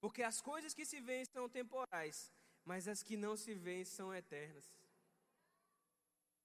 Porque 0.00 0.22
as 0.22 0.40
coisas 0.40 0.72
que 0.72 0.86
se 0.90 1.00
veem 1.00 1.24
são 1.24 1.48
temporais, 1.48 2.16
mas 2.64 2.88
as 2.88 3.02
que 3.02 3.16
não 3.16 3.36
se 3.36 3.54
veem 3.54 3.84
são 3.84 4.14
eternas. 4.14 4.66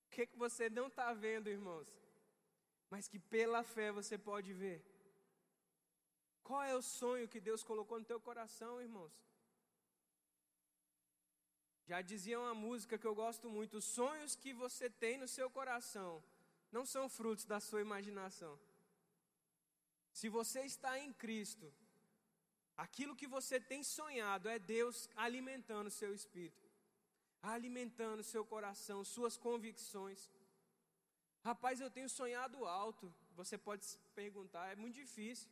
O 0.06 0.10
que, 0.12 0.26
que 0.28 0.38
você 0.38 0.70
não 0.70 0.88
está 0.88 1.14
vendo, 1.14 1.50
irmãos? 1.50 1.88
Mas 2.90 3.08
que 3.08 3.20
pela 3.20 3.64
fé 3.64 3.92
você 3.92 4.18
pode 4.18 4.52
ver. 4.54 4.84
Qual 6.44 6.64
é 6.64 6.76
o 6.76 6.82
sonho 6.82 7.28
que 7.28 7.40
Deus 7.40 7.64
colocou 7.64 8.00
no 8.00 8.06
teu 8.06 8.20
coração, 8.20 8.82
irmãos? 8.82 9.14
Já 11.86 12.02
dizia 12.02 12.40
uma 12.40 12.54
música 12.54 12.98
que 12.98 13.08
eu 13.08 13.16
gosto 13.16 13.50
muito: 13.50 13.78
os 13.78 13.86
sonhos 13.86 14.36
que 14.36 14.54
você 14.54 14.90
tem 14.90 15.18
no 15.18 15.28
seu 15.28 15.50
coração 15.50 16.24
não 16.72 16.86
são 16.86 17.08
frutos 17.08 17.46
da 17.46 17.60
sua 17.60 17.82
imaginação. 17.82 18.60
Se 20.12 20.28
você 20.28 20.62
está 20.62 21.00
em 21.00 21.14
Cristo, 21.14 21.72
aquilo 22.86 23.18
que 23.20 23.28
você 23.36 23.58
tem 23.72 23.82
sonhado 23.84 24.48
é 24.56 24.58
Deus 24.58 24.98
alimentando 25.26 25.88
o 25.88 25.98
seu 26.00 26.12
espírito, 26.20 26.68
alimentando 27.54 28.22
o 28.22 28.30
seu 28.34 28.44
coração, 28.54 28.98
suas 29.04 29.36
convicções. 29.48 30.22
Rapaz, 31.50 31.76
eu 31.80 31.92
tenho 31.98 32.10
sonhado 32.20 32.66
alto. 32.66 33.14
Você 33.40 33.58
pode 33.58 33.86
se 33.90 33.98
perguntar, 34.22 34.66
é 34.74 34.78
muito 34.84 34.96
difícil. 35.04 35.50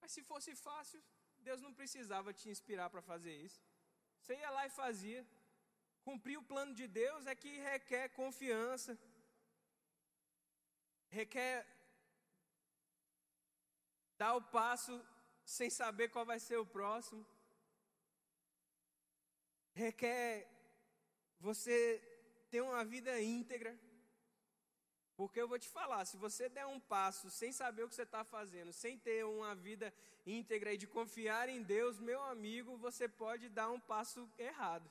Mas 0.00 0.12
se 0.16 0.22
fosse 0.30 0.54
fácil, 0.68 1.00
Deus 1.48 1.60
não 1.66 1.72
precisava 1.80 2.32
te 2.40 2.48
inspirar 2.54 2.88
para 2.90 3.02
fazer 3.12 3.34
isso. 3.46 3.62
Você 4.20 4.34
ia 4.42 4.50
lá 4.56 4.66
e 4.66 4.76
fazia. 4.82 5.22
Cumprir 6.08 6.36
o 6.38 6.48
plano 6.52 6.74
de 6.80 6.86
Deus 6.86 7.26
é 7.26 7.34
que 7.42 7.52
requer 7.70 8.08
confiança, 8.20 8.92
requer 11.08 11.66
dar 14.18 14.34
o 14.34 14.42
passo 14.58 14.94
sem 15.44 15.70
saber 15.70 16.08
qual 16.08 16.24
vai 16.24 16.38
ser 16.40 16.56
o 16.56 16.66
próximo, 16.66 17.24
requer 19.74 20.48
você 21.38 22.02
ter 22.50 22.60
uma 22.60 22.84
vida 22.84 23.20
íntegra. 23.20 23.78
Porque 25.16 25.40
eu 25.40 25.46
vou 25.46 25.58
te 25.58 25.68
falar, 25.68 26.04
se 26.04 26.16
você 26.16 26.48
der 26.48 26.66
um 26.66 26.80
passo 26.80 27.30
sem 27.30 27.52
saber 27.52 27.84
o 27.84 27.88
que 27.88 27.94
você 27.94 28.02
está 28.02 28.24
fazendo, 28.24 28.72
sem 28.72 28.98
ter 28.98 29.24
uma 29.24 29.54
vida 29.54 29.94
íntegra 30.26 30.72
e 30.72 30.76
de 30.76 30.86
confiar 30.86 31.48
em 31.48 31.62
Deus, 31.62 32.00
meu 32.00 32.20
amigo, 32.22 32.76
você 32.76 33.08
pode 33.08 33.48
dar 33.48 33.70
um 33.70 33.78
passo 33.78 34.28
errado. 34.36 34.90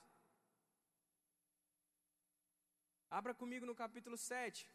Abra 3.09 3.33
comigo 3.33 3.65
no 3.65 3.75
capítulo 3.75 4.17
7. 4.17 4.67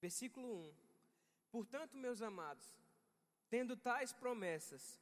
Versículo 0.00 0.48
1: 0.48 0.74
Portanto, 1.50 1.96
meus 1.96 2.22
amados, 2.22 2.78
Tendo 3.48 3.76
tais 3.76 4.12
promessas, 4.12 5.00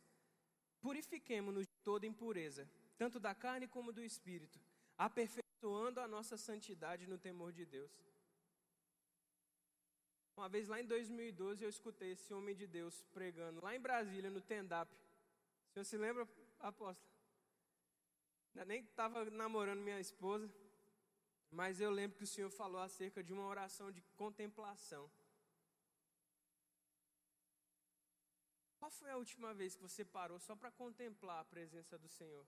purifiquemo-nos 0.81 1.67
de 1.67 1.75
toda 1.83 2.07
impureza, 2.07 2.69
tanto 2.97 3.19
da 3.19 3.35
carne 3.35 3.67
como 3.67 3.93
do 3.93 4.03
espírito, 4.03 4.61
aperfeiçoando 4.97 6.00
a 6.00 6.07
nossa 6.07 6.37
santidade 6.37 7.09
no 7.09 7.19
temor 7.19 7.53
de 7.53 7.67
Deus. 7.67 7.91
Uma 10.37 10.49
vez 10.49 10.69
lá 10.69 10.81
em 10.81 10.87
2012 10.87 11.65
eu 11.65 11.69
escutei 11.69 12.12
esse 12.12 12.33
homem 12.33 12.55
de 12.55 12.67
Deus 12.67 13.03
pregando 13.12 13.61
lá 13.61 13.75
em 13.75 13.81
Brasília, 13.81 14.31
no 14.31 14.41
Tendap. 14.41 14.93
O 14.95 15.73
senhor 15.73 15.85
se 15.85 15.97
lembra, 15.97 16.29
apóstolo? 16.61 17.11
Nem 18.67 18.81
estava 18.81 19.25
namorando 19.31 19.81
minha 19.81 20.00
esposa, 20.00 20.49
mas 21.50 21.81
eu 21.81 21.91
lembro 21.91 22.17
que 22.17 22.25
o 22.25 22.26
senhor 22.26 22.50
falou 22.50 22.81
acerca 22.81 23.23
de 23.23 23.33
uma 23.33 23.47
oração 23.47 23.91
de 23.91 24.03
contemplação. 24.17 25.11
Qual 28.79 28.91
foi 28.91 29.11
a 29.11 29.17
última 29.17 29.53
vez 29.53 29.75
que 29.75 29.83
você 29.83 30.05
parou 30.05 30.38
só 30.38 30.55
para 30.55 30.71
contemplar 30.71 31.41
a 31.41 31.45
presença 31.45 31.99
do 31.99 32.09
Senhor? 32.09 32.47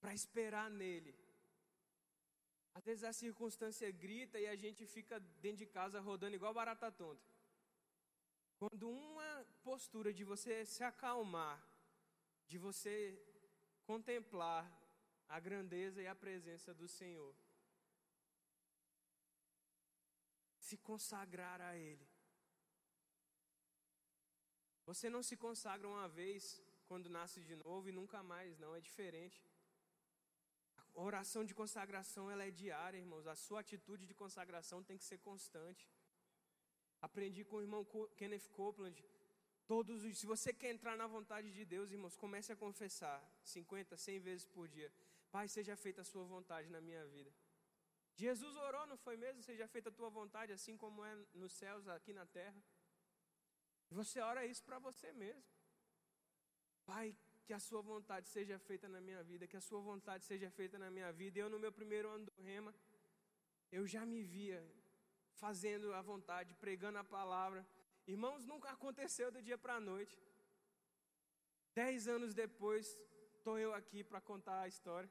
Para 0.00 0.12
esperar 0.12 0.68
nele. 0.70 1.14
Às 2.74 2.84
vezes 2.84 3.04
a 3.04 3.12
circunstância 3.12 3.90
grita 3.90 4.38
e 4.38 4.46
a 4.46 4.56
gente 4.56 4.86
fica 4.86 5.20
dentro 5.40 5.58
de 5.58 5.66
casa 5.66 6.00
rodando 6.00 6.36
igual 6.36 6.52
barata 6.52 6.90
tonta. 6.90 7.30
Quando 8.58 8.90
uma 8.90 9.46
postura 9.62 10.12
de 10.12 10.24
você 10.24 10.64
se 10.66 10.82
acalmar, 10.82 11.62
de 12.46 12.58
você 12.58 12.94
contemplar 13.84 14.70
a 15.36 15.38
grandeza 15.46 15.98
e 16.02 16.06
a 16.06 16.14
presença 16.24 16.70
do 16.80 16.86
Senhor, 16.98 17.34
se 20.66 20.76
consagrar 20.88 21.60
a 21.60 21.72
Ele, 21.76 22.06
Você 24.88 25.08
não 25.08 25.22
se 25.22 25.36
consagra 25.36 25.86
uma 25.88 26.08
vez 26.08 26.60
quando 26.88 27.08
nasce 27.08 27.40
de 27.40 27.54
novo 27.56 27.88
e 27.88 27.92
nunca 27.92 28.22
mais, 28.22 28.58
não, 28.58 28.74
é 28.74 28.80
diferente. 28.80 29.38
A 30.94 31.00
oração 31.00 31.44
de 31.44 31.54
consagração 31.54 32.30
ela 32.30 32.44
é 32.44 32.50
diária, 32.50 32.98
irmãos. 32.98 33.26
A 33.26 33.34
sua 33.34 33.60
atitude 33.60 34.06
de 34.06 34.14
consagração 34.22 34.82
tem 34.82 34.98
que 34.98 35.04
ser 35.04 35.18
constante. 35.18 35.88
Aprendi 37.00 37.44
com 37.44 37.56
o 37.56 37.62
irmão 37.62 37.86
Kenneth 38.18 38.48
Copeland. 38.50 39.02
Todos 39.66 40.04
os, 40.04 40.18
se 40.18 40.26
você 40.26 40.52
quer 40.52 40.70
entrar 40.70 40.96
na 40.96 41.06
vontade 41.06 41.52
de 41.52 41.64
Deus, 41.64 41.90
irmãos, 41.90 42.16
comece 42.16 42.52
a 42.52 42.56
confessar 42.56 43.22
50, 43.44 43.96
100 43.96 44.20
vezes 44.20 44.46
por 44.46 44.68
dia. 44.68 44.92
Pai, 45.30 45.48
seja 45.48 45.76
feita 45.76 46.02
a 46.02 46.04
sua 46.04 46.24
vontade 46.24 46.68
na 46.68 46.80
minha 46.80 47.06
vida. 47.06 47.32
Jesus 48.14 48.56
orou, 48.56 48.86
não 48.86 48.96
foi 48.96 49.16
mesmo? 49.16 49.42
Seja 49.42 49.66
feita 49.66 49.88
a 49.88 49.92
tua 49.92 50.10
vontade, 50.10 50.52
assim 50.52 50.76
como 50.76 51.04
é 51.04 51.14
nos 51.34 51.52
céus, 51.52 51.88
aqui 51.88 52.12
na 52.12 52.26
terra. 52.26 52.62
Você 53.90 54.20
ora 54.20 54.44
isso 54.44 54.62
para 54.64 54.78
você 54.78 55.12
mesmo. 55.12 55.42
Pai, 56.84 57.16
que 57.44 57.52
a 57.52 57.58
sua 57.58 57.80
vontade 57.82 58.28
seja 58.28 58.58
feita 58.58 58.88
na 58.88 59.00
minha 59.00 59.22
vida, 59.22 59.46
que 59.46 59.56
a 59.56 59.60
sua 59.60 59.80
vontade 59.80 60.24
seja 60.24 60.50
feita 60.50 60.78
na 60.78 60.90
minha 60.90 61.12
vida. 61.12 61.38
Eu, 61.38 61.48
no 61.48 61.58
meu 61.58 61.72
primeiro 61.72 62.08
ano 62.08 62.26
do 62.26 62.42
Rema, 62.42 62.74
eu 63.70 63.86
já 63.86 64.04
me 64.04 64.22
via 64.22 64.62
fazendo 65.32 65.92
a 65.94 66.02
vontade, 66.02 66.54
pregando 66.54 66.98
a 66.98 67.04
palavra. 67.04 67.66
Irmãos, 68.06 68.44
nunca 68.44 68.70
aconteceu 68.70 69.30
do 69.30 69.40
dia 69.40 69.56
para 69.56 69.74
a 69.76 69.80
noite. 69.80 70.18
Dez 71.74 72.08
anos 72.08 72.34
depois, 72.34 72.98
estou 73.34 73.58
eu 73.58 73.72
aqui 73.72 74.02
para 74.02 74.20
contar 74.20 74.60
a 74.60 74.68
história. 74.68 75.10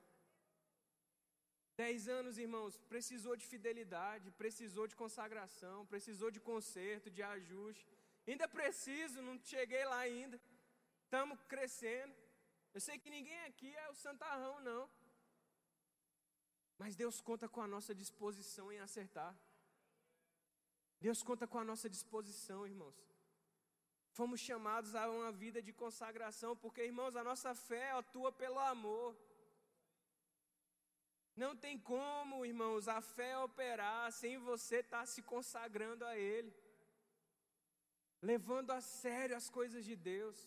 Dez 1.77 2.07
anos, 2.07 2.38
irmãos, 2.38 2.77
precisou 2.93 3.36
de 3.36 3.45
fidelidade, 3.45 4.29
precisou 4.31 4.86
de 4.88 4.95
consagração, 4.95 5.86
precisou 5.86 6.29
de 6.29 6.39
conserto, 6.39 7.10
de 7.10 7.24
ajuste. 7.24 7.88
Ainda 8.27 8.48
preciso, 8.48 9.21
não 9.21 9.39
cheguei 9.43 9.83
lá 9.86 10.00
ainda. 10.00 10.39
Estamos 11.05 11.41
crescendo. 11.43 12.13
Eu 12.74 12.81
sei 12.81 13.00
que 13.00 13.10
ninguém 13.10 13.41
aqui 13.45 13.75
é 13.75 13.89
o 13.89 13.95
santarrão, 13.95 14.60
não. 14.62 14.89
Mas 16.77 16.95
Deus 16.95 17.21
conta 17.21 17.48
com 17.48 17.62
a 17.62 17.67
nossa 17.67 17.93
disposição 17.95 18.71
em 18.71 18.79
acertar. 18.79 19.36
Deus 21.05 21.24
conta 21.27 21.46
com 21.51 21.60
a 21.60 21.67
nossa 21.72 21.89
disposição, 21.96 22.60
irmãos. 22.72 23.00
Fomos 24.17 24.39
chamados 24.39 24.93
a 24.93 25.10
uma 25.10 25.31
vida 25.31 25.60
de 25.67 25.74
consagração, 25.84 26.51
porque, 26.63 26.84
irmãos, 26.84 27.15
a 27.15 27.24
nossa 27.29 27.51
fé 27.55 27.86
atua 27.91 28.31
pelo 28.31 28.60
amor. 28.60 29.10
Não 31.43 31.55
tem 31.55 31.75
como, 31.91 32.46
irmãos, 32.46 32.88
a 32.88 33.00
fé 33.01 33.31
operar 33.38 34.12
sem 34.12 34.38
você 34.38 34.77
estar 34.81 35.00
tá 35.00 35.05
se 35.13 35.22
consagrando 35.24 36.05
a 36.05 36.15
Ele, 36.17 36.53
levando 38.22 38.72
a 38.72 38.81
sério 38.81 39.36
as 39.36 39.50
coisas 39.50 39.84
de 39.89 39.96
Deus. 39.96 40.38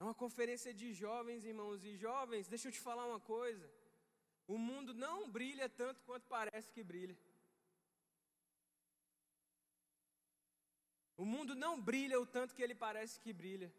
É 0.00 0.04
uma 0.04 0.14
conferência 0.14 0.72
de 0.72 0.88
jovens, 0.92 1.44
irmãos, 1.44 1.84
e 1.84 1.96
jovens, 1.96 2.48
deixa 2.48 2.68
eu 2.68 2.72
te 2.72 2.80
falar 2.80 3.04
uma 3.06 3.20
coisa: 3.34 3.68
o 4.46 4.56
mundo 4.56 4.94
não 4.94 5.28
brilha 5.36 5.68
tanto 5.68 6.00
quanto 6.08 6.26
parece 6.36 6.70
que 6.72 6.82
brilha. 6.82 7.18
O 11.22 11.24
mundo 11.24 11.54
não 11.54 11.80
brilha 11.80 12.20
o 12.20 12.26
tanto 12.26 12.52
que 12.52 12.62
ele 12.64 12.74
parece 12.74 13.20
que 13.20 13.32
brilha. 13.32 13.72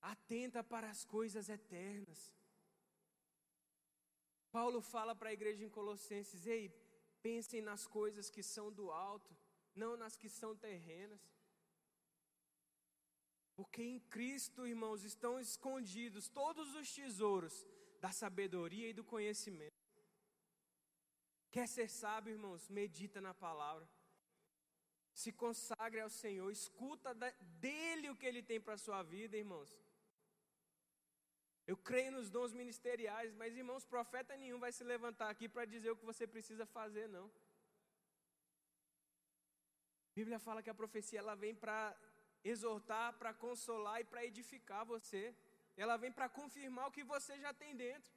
Atenta 0.00 0.62
para 0.62 0.88
as 0.88 1.04
coisas 1.04 1.48
eternas. 1.48 2.20
Paulo 4.52 4.80
fala 4.80 5.16
para 5.16 5.30
a 5.30 5.32
igreja 5.38 5.64
em 5.64 5.68
Colossenses: 5.78 6.46
ei, 6.46 6.64
pensem 7.20 7.60
nas 7.60 7.88
coisas 7.88 8.30
que 8.30 8.40
são 8.40 8.70
do 8.70 8.92
alto, 8.92 9.36
não 9.74 9.96
nas 9.96 10.16
que 10.16 10.28
são 10.28 10.54
terrenas. 10.54 11.20
Porque 13.56 13.82
em 13.82 13.98
Cristo, 13.98 14.64
irmãos, 14.64 15.02
estão 15.02 15.40
escondidos 15.40 16.28
todos 16.28 16.72
os 16.76 16.94
tesouros 16.94 17.66
da 18.00 18.12
sabedoria 18.12 18.90
e 18.90 18.92
do 18.92 19.02
conhecimento. 19.02 19.82
Quer 21.50 21.66
ser 21.66 21.90
sábio, 21.90 22.34
irmãos? 22.34 22.68
Medita 22.68 23.20
na 23.20 23.34
palavra. 23.34 23.97
Se 25.20 25.30
consagre 25.42 26.00
ao 26.00 26.10
Senhor, 26.22 26.48
escuta 26.48 27.12
dele 27.64 28.08
o 28.10 28.16
que 28.18 28.26
ele 28.30 28.42
tem 28.50 28.60
para 28.64 28.74
a 28.74 28.82
sua 28.84 29.00
vida, 29.02 29.36
irmãos. 29.36 29.70
Eu 31.70 31.76
creio 31.88 32.12
nos 32.16 32.28
dons 32.34 32.52
ministeriais, 32.60 33.32
mas 33.40 33.56
irmãos, 33.56 33.84
profeta 33.94 34.36
nenhum 34.42 34.60
vai 34.64 34.70
se 34.76 34.84
levantar 34.92 35.28
aqui 35.28 35.48
para 35.54 35.64
dizer 35.72 35.90
o 35.90 35.96
que 35.96 36.10
você 36.10 36.24
precisa 36.34 36.64
fazer, 36.76 37.08
não. 37.16 37.26
A 40.10 40.14
Bíblia 40.20 40.38
fala 40.46 40.62
que 40.62 40.70
a 40.70 40.80
profecia 40.82 41.18
ela 41.18 41.34
vem 41.44 41.54
para 41.64 41.80
exortar, 42.52 43.08
para 43.18 43.34
consolar 43.34 44.00
e 44.00 44.04
para 44.04 44.24
edificar 44.24 44.84
você. 44.94 45.34
Ela 45.76 45.96
vem 45.96 46.12
para 46.12 46.28
confirmar 46.28 46.86
o 46.86 46.92
que 46.92 47.02
você 47.02 47.40
já 47.40 47.52
tem 47.52 47.74
dentro. 47.74 48.12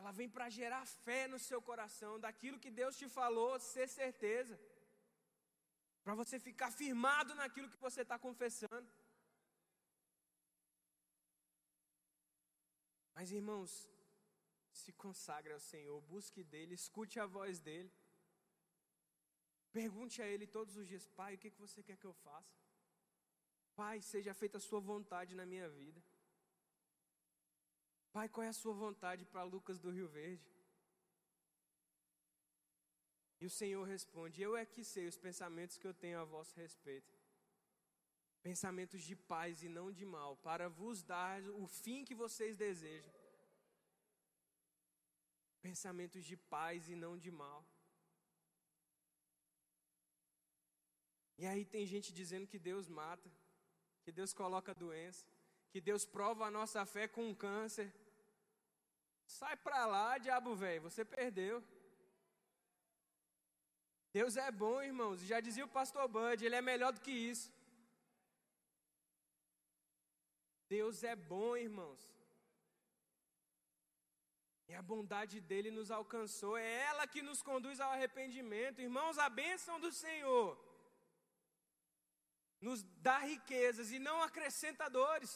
Ela 0.00 0.12
vem 0.18 0.28
para 0.34 0.48
gerar 0.58 0.84
fé 1.06 1.22
no 1.32 1.38
seu 1.46 1.60
coração, 1.70 2.12
daquilo 2.26 2.60
que 2.64 2.70
Deus 2.80 2.96
te 3.00 3.06
falou, 3.18 3.50
ser 3.72 3.86
certeza. 4.00 4.56
Para 6.04 6.14
você 6.20 6.36
ficar 6.48 6.70
firmado 6.80 7.34
naquilo 7.40 7.70
que 7.72 7.84
você 7.86 8.00
está 8.06 8.18
confessando. 8.26 8.88
Mas 13.14 13.30
irmãos, 13.40 13.72
se 14.82 14.92
consagre 15.04 15.52
ao 15.52 15.60
Senhor, 15.72 16.00
busque 16.14 16.42
dele, 16.52 16.74
escute 16.82 17.20
a 17.20 17.26
voz 17.36 17.60
dele. 17.68 17.92
Pergunte 19.80 20.22
a 20.22 20.26
ele 20.32 20.46
todos 20.46 20.76
os 20.80 20.86
dias: 20.92 21.06
Pai, 21.20 21.34
o 21.34 21.40
que, 21.42 21.50
que 21.50 21.64
você 21.66 21.82
quer 21.82 21.98
que 21.98 22.08
eu 22.10 22.14
faça? 22.26 22.56
Pai, 23.80 24.00
seja 24.00 24.32
feita 24.42 24.56
a 24.56 24.66
sua 24.68 24.80
vontade 24.80 25.34
na 25.40 25.44
minha 25.52 25.68
vida. 25.68 26.00
Pai, 28.12 28.28
qual 28.28 28.44
é 28.44 28.48
a 28.48 28.52
sua 28.52 28.74
vontade 28.74 29.24
para 29.24 29.42
Lucas 29.42 29.78
do 29.78 29.90
Rio 29.90 30.08
Verde? 30.08 30.48
E 33.40 33.46
o 33.46 33.50
Senhor 33.50 33.84
responde: 33.84 34.42
Eu 34.42 34.56
é 34.56 34.64
que 34.66 34.84
sei 34.84 35.06
os 35.06 35.16
pensamentos 35.16 35.78
que 35.78 35.86
eu 35.86 35.94
tenho 35.94 36.18
a 36.20 36.24
vosso 36.24 36.54
respeito 36.56 37.20
pensamentos 38.42 39.02
de 39.02 39.14
paz 39.14 39.62
e 39.62 39.68
não 39.68 39.92
de 39.92 40.04
mal, 40.04 40.36
para 40.36 40.68
vos 40.68 41.02
dar 41.02 41.42
o 41.50 41.66
fim 41.66 42.04
que 42.04 42.14
vocês 42.14 42.56
desejam. 42.56 43.12
Pensamentos 45.60 46.24
de 46.24 46.36
paz 46.36 46.88
e 46.88 46.94
não 46.94 47.18
de 47.18 47.30
mal. 47.30 47.64
E 51.36 51.46
aí 51.46 51.64
tem 51.64 51.86
gente 51.86 52.12
dizendo 52.12 52.46
que 52.46 52.58
Deus 52.58 52.88
mata, 52.88 53.30
que 54.02 54.12
Deus 54.12 54.32
coloca 54.32 54.74
doença, 54.74 55.26
que 55.70 55.80
Deus 55.80 56.04
prova 56.04 56.46
a 56.46 56.50
nossa 56.50 56.84
fé 56.84 57.06
com 57.06 57.28
um 57.28 57.34
câncer. 57.34 57.92
Sai 59.26 59.56
pra 59.56 59.86
lá, 59.86 60.18
diabo 60.18 60.54
velho, 60.54 60.82
você 60.82 61.04
perdeu. 61.04 61.62
Deus 64.12 64.36
é 64.36 64.50
bom, 64.50 64.82
irmãos. 64.82 65.20
Já 65.20 65.38
dizia 65.40 65.64
o 65.64 65.74
pastor 65.78 66.08
Bud, 66.08 66.44
ele 66.44 66.56
é 66.56 66.60
melhor 66.60 66.92
do 66.92 67.00
que 67.00 67.12
isso. 67.12 67.48
Deus 70.68 71.04
é 71.04 71.14
bom, 71.14 71.56
irmãos. 71.56 72.00
E 74.68 74.74
a 74.74 74.82
bondade 74.82 75.40
dele 75.40 75.70
nos 75.70 75.90
alcançou, 75.90 76.56
é 76.56 76.68
ela 76.88 77.06
que 77.06 77.22
nos 77.22 77.42
conduz 77.42 77.80
ao 77.80 77.90
arrependimento. 77.92 78.80
Irmãos, 78.80 79.18
a 79.18 79.28
bênção 79.28 79.80
do 79.80 79.90
Senhor 79.90 80.48
nos 82.60 82.82
dá 83.08 83.18
riquezas 83.18 83.90
e 83.90 83.98
não 83.98 84.22
acrescentadores. 84.22 85.32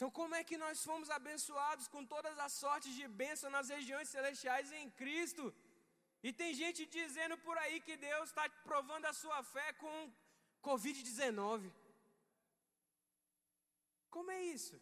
Então, 0.00 0.10
como 0.18 0.34
é 0.36 0.42
que 0.48 0.56
nós 0.62 0.82
fomos 0.88 1.08
abençoados 1.16 1.86
com 1.94 2.02
todas 2.12 2.36
as 2.44 2.52
sortes 2.60 2.92
de 2.98 3.06
bênção 3.06 3.48
nas 3.56 3.68
regiões 3.74 4.08
celestiais 4.08 4.72
em 4.78 4.86
Cristo? 5.00 5.44
E 6.26 6.32
tem 6.38 6.54
gente 6.60 6.86
dizendo 6.86 7.36
por 7.46 7.56
aí 7.62 7.76
que 7.86 7.96
Deus 7.98 8.30
está 8.30 8.48
provando 8.68 9.04
a 9.10 9.12
sua 9.12 9.42
fé 9.42 9.66
com 9.82 9.94
Covid-19. 10.68 11.70
Como 14.08 14.30
é 14.30 14.40
isso? 14.56 14.80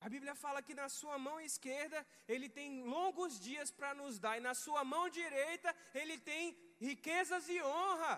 A 0.00 0.08
Bíblia 0.14 0.34
fala 0.44 0.64
que 0.66 0.80
na 0.82 0.88
sua 0.88 1.18
mão 1.26 1.38
esquerda 1.38 2.00
ele 2.26 2.48
tem 2.48 2.82
longos 2.96 3.38
dias 3.48 3.70
para 3.70 3.92
nos 4.00 4.18
dar, 4.18 4.38
e 4.38 4.46
na 4.48 4.54
sua 4.54 4.84
mão 4.94 5.06
direita 5.20 5.76
ele 5.92 6.16
tem 6.16 6.56
riquezas 6.80 7.46
e 7.50 7.60
honra. 7.62 8.14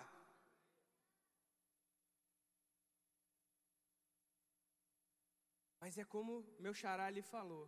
Mas 5.86 5.96
é 6.02 6.04
como 6.04 6.44
meu 6.64 6.74
xará 6.78 7.08
lhe 7.16 7.22
falou. 7.22 7.64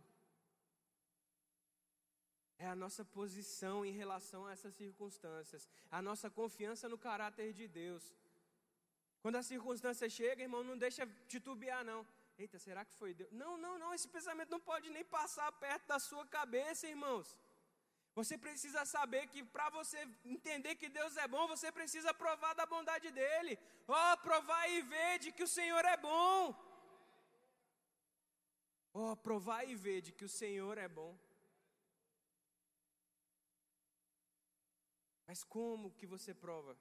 É 2.63 2.67
a 2.67 2.75
nossa 2.75 3.03
posição 3.17 3.75
em 3.89 3.93
relação 3.99 4.41
a 4.45 4.51
essas 4.55 4.73
circunstâncias, 4.79 5.69
a 5.97 6.01
nossa 6.07 6.29
confiança 6.39 6.89
no 6.93 6.97
caráter 6.97 7.53
de 7.59 7.65
Deus. 7.65 8.03
Quando 9.21 9.37
a 9.37 9.43
circunstância 9.51 10.09
chega, 10.17 10.43
irmão, 10.47 10.65
não 10.69 10.77
deixa 10.85 11.07
titubear, 11.33 11.85
não. 11.91 12.05
Eita, 12.37 12.59
será 12.59 12.83
que 12.83 12.93
foi 13.01 13.13
Deus? 13.13 13.31
Não, 13.31 13.53
não, 13.57 13.79
não, 13.83 13.93
esse 13.93 14.09
pensamento 14.17 14.51
não 14.55 14.59
pode 14.71 14.89
nem 14.89 15.05
passar 15.05 15.49
perto 15.53 15.87
da 15.87 15.99
sua 16.09 16.25
cabeça, 16.37 16.89
irmãos. 16.95 17.37
Você 18.19 18.37
precisa 18.37 18.83
saber 18.95 19.27
que 19.27 19.41
para 19.55 19.69
você 19.69 19.99
entender 20.25 20.75
que 20.75 20.89
Deus 20.89 21.15
é 21.15 21.25
bom, 21.35 21.47
você 21.47 21.71
precisa 21.71 22.13
provar 22.13 22.53
da 22.53 22.65
bondade 22.65 23.11
dele. 23.11 23.57
Ó, 23.87 23.93
oh, 23.97 24.17
provar 24.17 24.63
e 24.69 24.81
ver 24.81 25.19
de 25.19 25.31
que 25.31 25.43
o 25.49 25.53
Senhor 25.59 25.85
é 25.85 25.95
bom. 25.95 26.67
Oh, 28.91 29.15
provar 29.15 29.63
e 29.65 29.75
ver 29.75 30.01
de 30.01 30.11
que 30.11 30.25
o 30.25 30.29
Senhor 30.29 30.77
é 30.77 30.87
bom. 30.87 31.17
Mas 35.27 35.43
como 35.43 35.91
que 35.91 36.07
você 36.07 36.33
prova? 36.33 36.75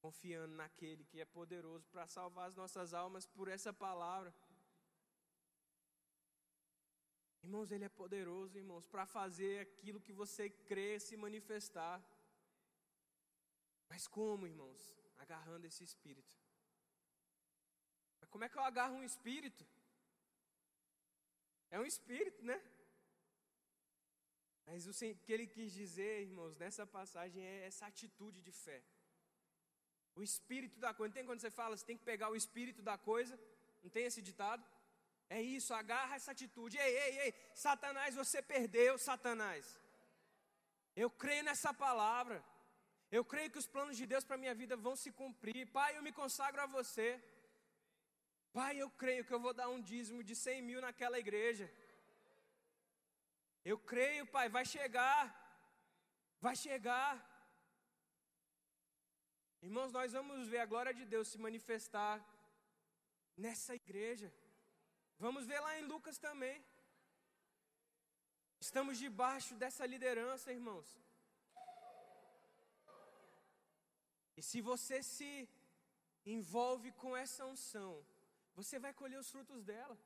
Confiando 0.00 0.56
naquele 0.56 1.04
que 1.04 1.20
é 1.20 1.24
poderoso 1.24 1.86
para 1.88 2.08
salvar 2.08 2.48
as 2.48 2.56
nossas 2.56 2.92
almas 2.92 3.26
por 3.26 3.46
essa 3.46 3.72
palavra. 3.72 4.34
Irmãos, 7.44 7.70
Ele 7.70 7.84
é 7.84 7.88
poderoso, 7.88 8.58
irmãos, 8.58 8.86
para 8.86 9.06
fazer 9.06 9.60
aquilo 9.60 10.00
que 10.00 10.12
você 10.12 10.50
crê 10.50 10.98
se 10.98 11.16
manifestar. 11.16 12.02
Mas 13.88 14.08
como, 14.08 14.48
irmãos? 14.48 14.96
Agarrando 15.18 15.66
esse 15.66 15.84
espírito. 15.84 16.41
Como 18.32 18.44
é 18.44 18.48
que 18.48 18.58
eu 18.58 18.64
agarro 18.70 18.96
um 18.96 19.08
espírito? 19.10 19.64
É 21.74 21.78
um 21.82 21.86
espírito, 21.92 22.42
né? 22.50 22.58
Mas 24.66 24.86
o 24.86 24.92
que 25.24 25.32
ele 25.34 25.46
quis 25.54 25.70
dizer, 25.80 26.12
irmãos, 26.28 26.56
nessa 26.62 26.84
passagem 26.96 27.40
é 27.52 27.66
essa 27.68 27.84
atitude 27.86 28.40
de 28.46 28.52
fé. 28.64 28.80
O 30.14 30.22
espírito 30.22 30.78
da 30.84 30.92
coisa. 30.94 31.08
Não 31.08 31.18
tem 31.18 31.26
quando 31.30 31.40
você 31.40 31.50
fala, 31.50 31.76
você 31.76 31.86
tem 31.90 31.98
que 32.00 32.08
pegar 32.12 32.28
o 32.30 32.38
espírito 32.42 32.82
da 32.90 32.96
coisa? 33.10 33.34
Não 33.82 33.90
tem 33.96 34.04
esse 34.04 34.22
ditado? 34.30 34.64
É 35.36 35.40
isso, 35.40 35.72
agarra 35.72 36.16
essa 36.16 36.32
atitude. 36.32 36.78
Ei, 36.78 36.94
ei, 37.04 37.18
ei, 37.24 37.34
Satanás, 37.54 38.14
você 38.22 38.40
perdeu, 38.54 38.92
Satanás. 38.98 39.64
Eu 40.94 41.10
creio 41.10 41.44
nessa 41.50 41.72
palavra. 41.72 42.38
Eu 43.10 43.24
creio 43.32 43.50
que 43.50 43.62
os 43.62 43.66
planos 43.74 43.96
de 44.00 44.06
Deus 44.12 44.24
para 44.24 44.42
minha 44.42 44.54
vida 44.62 44.74
vão 44.76 44.94
se 45.04 45.10
cumprir. 45.20 45.66
Pai, 45.78 45.90
eu 45.96 46.02
me 46.02 46.12
consagro 46.12 46.60
a 46.62 46.66
você. 46.78 47.08
Pai, 48.58 48.72
eu 48.84 48.88
creio 49.02 49.24
que 49.26 49.34
eu 49.36 49.40
vou 49.46 49.54
dar 49.60 49.68
um 49.74 49.80
dízimo 49.90 50.22
de 50.28 50.34
100 50.36 50.62
mil 50.68 50.80
naquela 50.86 51.18
igreja. 51.24 51.66
Eu 53.70 53.78
creio, 53.92 54.24
Pai, 54.36 54.46
vai 54.56 54.64
chegar. 54.74 55.22
Vai 56.46 56.54
chegar. 56.64 57.12
Irmãos, 59.66 59.90
nós 59.98 60.12
vamos 60.18 60.48
ver 60.52 60.60
a 60.62 60.70
glória 60.72 60.92
de 61.00 61.04
Deus 61.14 61.28
se 61.28 61.38
manifestar 61.46 62.16
nessa 63.44 63.74
igreja. 63.82 64.28
Vamos 65.24 65.46
ver 65.50 65.60
lá 65.60 65.72
em 65.78 65.84
Lucas 65.92 66.18
também. 66.18 66.56
Estamos 68.66 68.98
debaixo 68.98 69.54
dessa 69.62 69.86
liderança, 69.94 70.52
irmãos. 70.58 70.88
E 74.36 74.42
se 74.42 74.60
você 74.60 75.02
se 75.02 75.48
envolve 76.34 76.90
com 76.92 77.16
essa 77.16 77.44
unção, 77.52 77.92
você 78.58 78.78
vai 78.84 78.92
colher 79.00 79.18
os 79.18 79.30
frutos 79.34 79.62
dela. 79.70 79.96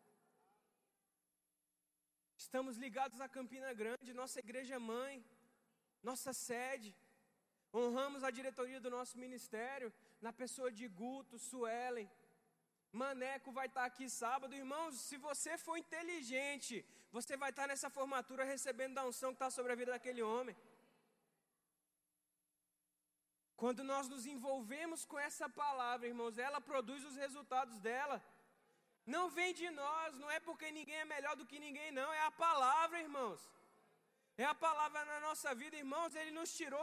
Estamos 2.44 2.76
ligados 2.84 3.20
à 3.20 3.28
Campina 3.36 3.72
Grande, 3.80 4.20
nossa 4.22 4.38
igreja 4.44 4.78
mãe, 4.92 5.24
nossa 6.02 6.32
sede. 6.32 6.90
Honramos 7.74 8.22
a 8.24 8.30
diretoria 8.30 8.80
do 8.84 8.90
nosso 8.96 9.18
ministério, 9.24 9.92
na 10.26 10.32
pessoa 10.32 10.70
de 10.78 10.86
Guto, 11.00 11.38
Suelen, 11.38 12.08
Maneco 13.02 13.52
vai 13.58 13.66
estar 13.70 13.84
aqui 13.84 14.06
sábado. 14.08 14.54
Irmãos, 14.54 14.94
se 15.08 15.16
você 15.26 15.52
for 15.64 15.76
inteligente, 15.76 16.74
você 17.16 17.36
vai 17.42 17.50
estar 17.50 17.66
nessa 17.70 17.90
formatura 17.96 18.44
recebendo 18.44 18.94
da 18.94 19.04
unção 19.10 19.30
que 19.32 19.40
está 19.40 19.50
sobre 19.56 19.72
a 19.72 19.76
vida 19.80 19.92
daquele 19.92 20.22
homem. 20.22 20.56
Quando 23.62 23.82
nós 23.90 24.08
nos 24.12 24.24
envolvemos 24.34 25.04
com 25.04 25.18
essa 25.18 25.48
palavra, 25.62 26.06
irmãos, 26.12 26.38
ela 26.46 26.60
produz 26.60 27.04
os 27.04 27.16
resultados 27.16 27.78
dela. 27.80 28.16
Não 29.14 29.24
vem 29.36 29.52
de 29.60 29.68
nós, 29.70 30.18
não 30.18 30.30
é 30.36 30.38
porque 30.40 30.70
ninguém 30.78 30.98
é 31.02 31.04
melhor 31.04 31.34
do 31.36 31.46
que 31.50 31.58
ninguém, 31.66 31.90
não. 31.92 32.12
É 32.12 32.22
a 32.22 32.30
palavra, 32.30 33.00
irmãos. 33.06 33.40
É 34.36 34.44
a 34.44 34.54
palavra 34.54 35.04
na 35.04 35.20
nossa 35.20 35.54
vida, 35.54 35.76
irmãos. 35.76 36.14
Ele 36.14 36.32
nos 36.38 36.54
tirou 36.56 36.82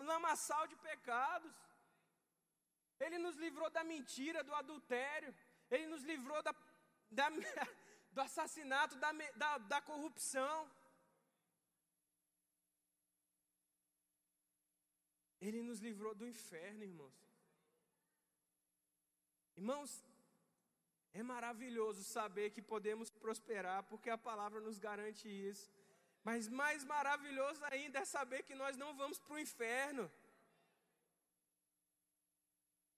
um 0.00 0.04
lamaçal 0.12 0.66
de 0.66 0.76
pecados. 0.88 1.54
Ele 2.98 3.18
nos 3.18 3.36
livrou 3.36 3.70
da 3.70 3.84
mentira, 3.84 4.42
do 4.42 4.54
adultério. 4.62 5.32
Ele 5.70 5.86
nos 5.86 6.02
livrou 6.02 6.42
da, 6.42 6.54
da, 7.18 7.28
do 8.14 8.20
assassinato, 8.20 8.96
da, 8.96 9.12
da, 9.36 9.58
da 9.58 9.80
corrupção. 9.80 10.68
Ele 15.40 15.62
nos 15.62 15.78
livrou 15.80 16.14
do 16.14 16.26
inferno, 16.26 16.82
irmãos. 16.82 17.18
Irmãos, 19.56 20.04
é 21.12 21.22
maravilhoso 21.22 22.02
saber 22.04 22.50
que 22.50 22.62
podemos 22.62 23.10
prosperar, 23.10 23.82
porque 23.84 24.10
a 24.10 24.18
palavra 24.18 24.60
nos 24.60 24.78
garante 24.78 25.28
isso. 25.28 25.70
Mas 26.22 26.48
mais 26.48 26.84
maravilhoso 26.84 27.60
ainda 27.64 28.00
é 28.00 28.04
saber 28.04 28.42
que 28.42 28.54
nós 28.54 28.76
não 28.76 28.94
vamos 28.94 29.18
para 29.18 29.34
o 29.34 29.38
inferno. 29.38 30.10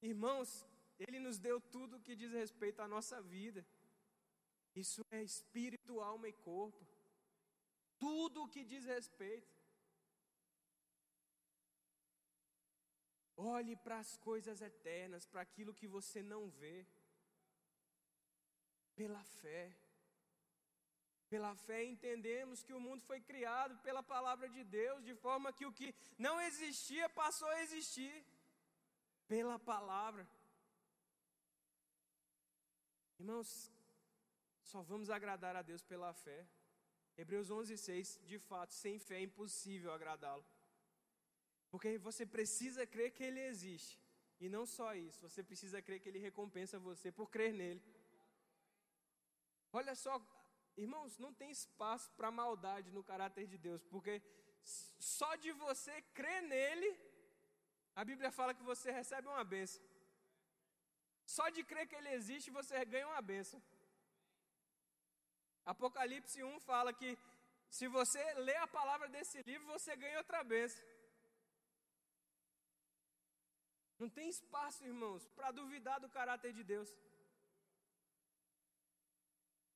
Irmãos, 0.02 0.66
Ele 0.98 1.18
nos 1.20 1.38
deu 1.38 1.60
tudo 1.60 1.96
o 1.96 2.00
que 2.00 2.16
diz 2.16 2.32
respeito 2.32 2.80
à 2.80 2.88
nossa 2.88 3.22
vida. 3.22 3.64
Isso 4.74 5.02
é 5.10 5.22
espírito, 5.22 6.00
alma 6.00 6.28
e 6.28 6.32
corpo. 6.32 6.86
Tudo 7.98 8.42
o 8.42 8.48
que 8.48 8.64
diz 8.64 8.84
respeito. 8.84 9.52
Olhe 13.36 13.76
para 13.76 13.98
as 13.98 14.16
coisas 14.16 14.60
eternas, 14.60 15.26
para 15.26 15.40
aquilo 15.40 15.74
que 15.74 15.86
você 15.86 16.22
não 16.22 16.48
vê. 16.50 16.86
Pela 18.94 19.22
fé. 19.40 19.74
Pela 21.28 21.54
fé 21.66 21.82
entendemos 21.84 22.62
que 22.62 22.74
o 22.74 22.80
mundo 22.86 23.02
foi 23.10 23.20
criado 23.20 23.74
pela 23.86 24.02
palavra 24.02 24.48
de 24.48 24.62
Deus, 24.64 25.02
de 25.02 25.14
forma 25.14 25.52
que 25.52 25.64
o 25.64 25.72
que 25.72 25.94
não 26.18 26.38
existia 26.40 27.08
passou 27.08 27.48
a 27.48 27.62
existir 27.62 28.14
pela 29.26 29.58
palavra. 29.58 30.28
Irmãos, 33.18 33.50
só 34.70 34.82
vamos 34.82 35.08
agradar 35.08 35.54
a 35.56 35.62
Deus 35.62 35.82
pela 35.82 36.12
fé. 36.12 36.46
Hebreus 37.16 37.50
11:6, 37.50 38.18
de 38.26 38.38
fato, 38.38 38.72
sem 38.72 38.98
fé 38.98 39.16
é 39.16 39.22
impossível 39.22 39.90
agradá-lo. 39.92 40.44
Porque 41.70 41.96
você 41.98 42.26
precisa 42.26 42.86
crer 42.86 43.10
que 43.12 43.24
ele 43.24 43.40
existe. 43.40 43.98
E 44.40 44.48
não 44.48 44.64
só 44.66 44.94
isso, 44.94 45.20
você 45.20 45.42
precisa 45.42 45.80
crer 45.80 46.00
que 46.00 46.08
ele 46.10 46.18
recompensa 46.18 46.78
você 46.78 47.10
por 47.10 47.30
crer 47.30 47.52
nele. 47.54 47.82
Olha 49.72 49.94
só, 49.94 50.14
irmãos, 50.76 51.18
não 51.24 51.32
tem 51.40 51.50
espaço 51.50 52.10
para 52.18 52.30
maldade 52.30 52.90
no 52.90 53.02
caráter 53.10 53.46
de 53.52 53.58
Deus, 53.66 53.82
porque 53.92 54.14
só 55.14 55.34
de 55.36 55.50
você 55.64 55.94
crer 56.18 56.42
nele, 56.42 56.90
a 57.94 58.04
Bíblia 58.04 58.30
fala 58.30 58.54
que 58.58 58.62
você 58.62 58.90
recebe 58.90 59.28
uma 59.28 59.44
benção. 59.44 59.82
Só 61.24 61.48
de 61.48 61.62
crer 61.64 61.86
que 61.88 61.96
Ele 62.00 62.10
existe, 62.18 62.56
você 62.60 62.84
ganha 62.84 63.08
uma 63.08 63.22
benção. 63.22 63.60
Apocalipse 65.64 66.42
1 66.42 66.60
fala 66.60 66.92
que 66.92 67.10
se 67.76 67.86
você 67.88 68.22
lê 68.46 68.56
a 68.56 68.66
palavra 68.66 69.08
desse 69.08 69.42
livro, 69.42 69.66
você 69.74 69.96
ganha 69.96 70.18
outra 70.18 70.42
benção. 70.44 70.84
Não 73.98 74.08
tem 74.16 74.28
espaço, 74.28 74.84
irmãos, 74.84 75.26
para 75.36 75.52
duvidar 75.52 75.98
do 76.00 76.08
caráter 76.08 76.52
de 76.52 76.64
Deus. 76.64 76.90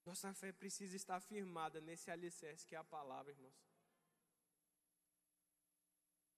Nossa 0.07 0.33
fé 0.33 0.53
precisa 0.53 0.95
estar 0.95 1.21
firmada 1.21 1.81
nesse 1.81 2.09
alicerce 2.11 2.65
que 2.65 2.77
é 2.77 2.79
a 2.79 2.85
palavra, 2.85 3.33
irmãos. 3.33 3.61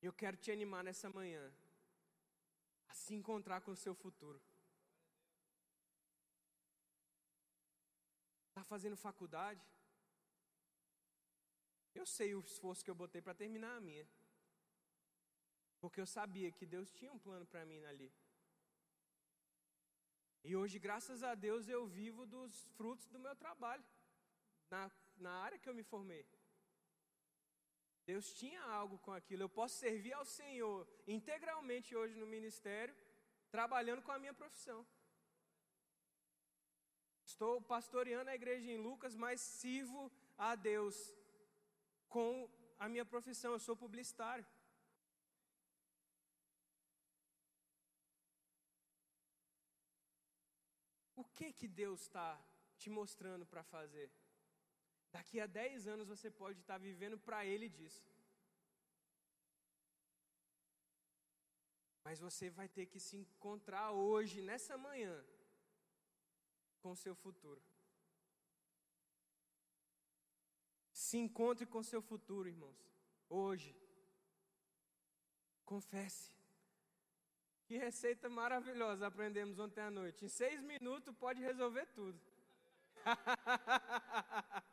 Eu 0.00 0.12
quero 0.20 0.38
te 0.38 0.50
animar 0.50 0.82
nessa 0.82 1.10
manhã 1.10 1.44
a 2.88 2.94
se 2.94 3.14
encontrar 3.14 3.60
com 3.60 3.72
o 3.72 3.76
seu 3.76 3.94
futuro. 3.94 4.40
Está 8.48 8.64
fazendo 8.64 8.96
faculdade? 8.96 9.62
Eu 11.94 12.06
sei 12.06 12.34
o 12.34 12.40
esforço 12.40 12.82
que 12.82 12.90
eu 12.90 12.94
botei 12.94 13.20
para 13.20 13.34
terminar 13.34 13.76
a 13.76 13.80
minha. 13.80 14.08
Porque 15.78 16.00
eu 16.00 16.06
sabia 16.06 16.50
que 16.50 16.64
Deus 16.64 16.90
tinha 16.90 17.12
um 17.12 17.18
plano 17.18 17.44
para 17.44 17.66
mim 17.66 17.84
ali. 17.84 18.10
E 20.44 20.56
hoje, 20.56 20.78
graças 20.78 21.22
a 21.22 21.34
Deus, 21.34 21.68
eu 21.68 21.86
vivo 21.86 22.26
dos 22.26 22.64
frutos 22.76 23.06
do 23.08 23.18
meu 23.18 23.34
trabalho, 23.36 23.84
na, 24.70 24.90
na 25.16 25.32
área 25.46 25.58
que 25.58 25.68
eu 25.68 25.74
me 25.74 25.82
formei. 25.82 26.24
Deus 28.06 28.32
tinha 28.32 28.62
algo 28.62 28.98
com 28.98 29.12
aquilo. 29.12 29.42
Eu 29.42 29.48
posso 29.48 29.74
servir 29.76 30.14
ao 30.14 30.24
Senhor 30.24 30.88
integralmente 31.06 31.94
hoje 31.94 32.14
no 32.16 32.26
ministério, 32.26 32.96
trabalhando 33.50 34.02
com 34.02 34.12
a 34.12 34.18
minha 34.18 34.32
profissão. 34.32 34.86
Estou 37.24 37.60
pastoreando 37.60 38.30
a 38.30 38.34
igreja 38.34 38.70
em 38.70 38.78
Lucas, 38.78 39.14
mas 39.14 39.40
sirvo 39.40 40.10
a 40.38 40.54
Deus 40.54 40.96
com 42.08 42.48
a 42.78 42.88
minha 42.88 43.04
profissão, 43.04 43.52
eu 43.52 43.58
sou 43.58 43.76
publicitário. 43.76 44.46
Que 51.38 51.52
que 51.58 51.68
Deus 51.68 52.00
está 52.02 52.28
te 52.80 52.90
mostrando 52.98 53.44
para 53.46 53.62
fazer? 53.62 54.10
Daqui 55.16 55.38
a 55.40 55.46
10 55.46 55.86
anos 55.94 56.08
você 56.14 56.30
pode 56.42 56.58
estar 56.60 56.74
tá 56.74 56.84
vivendo 56.88 57.16
para 57.26 57.46
Ele 57.46 57.68
disso. 57.68 58.06
Mas 62.04 62.18
você 62.18 62.50
vai 62.58 62.68
ter 62.68 62.86
que 62.86 63.00
se 63.06 63.16
encontrar 63.16 63.92
hoje, 63.92 64.42
nessa 64.42 64.76
manhã, 64.76 65.16
com 66.80 66.90
o 66.92 67.00
seu 67.04 67.14
futuro. 67.14 67.62
Se 70.92 71.18
encontre 71.18 71.66
com 71.66 71.82
seu 71.82 72.02
futuro, 72.02 72.48
irmãos. 72.48 72.80
Hoje. 73.28 73.72
Confesse. 75.64 76.37
Que 77.68 77.76
receita 77.76 78.30
maravilhosa 78.30 79.06
aprendemos 79.06 79.58
ontem 79.58 79.82
à 79.82 79.90
noite. 79.90 80.24
Em 80.24 80.28
seis 80.28 80.62
minutos 80.62 81.14
pode 81.14 81.42
resolver 81.42 81.84
tudo. 81.88 82.18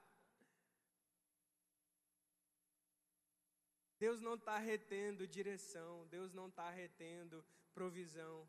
Deus 3.99 4.21
não 4.21 4.35
está 4.35 4.57
retendo 4.57 5.27
direção, 5.27 6.07
Deus 6.07 6.31
não 6.31 6.47
está 6.47 6.69
retendo 6.69 7.45
provisão, 7.73 8.47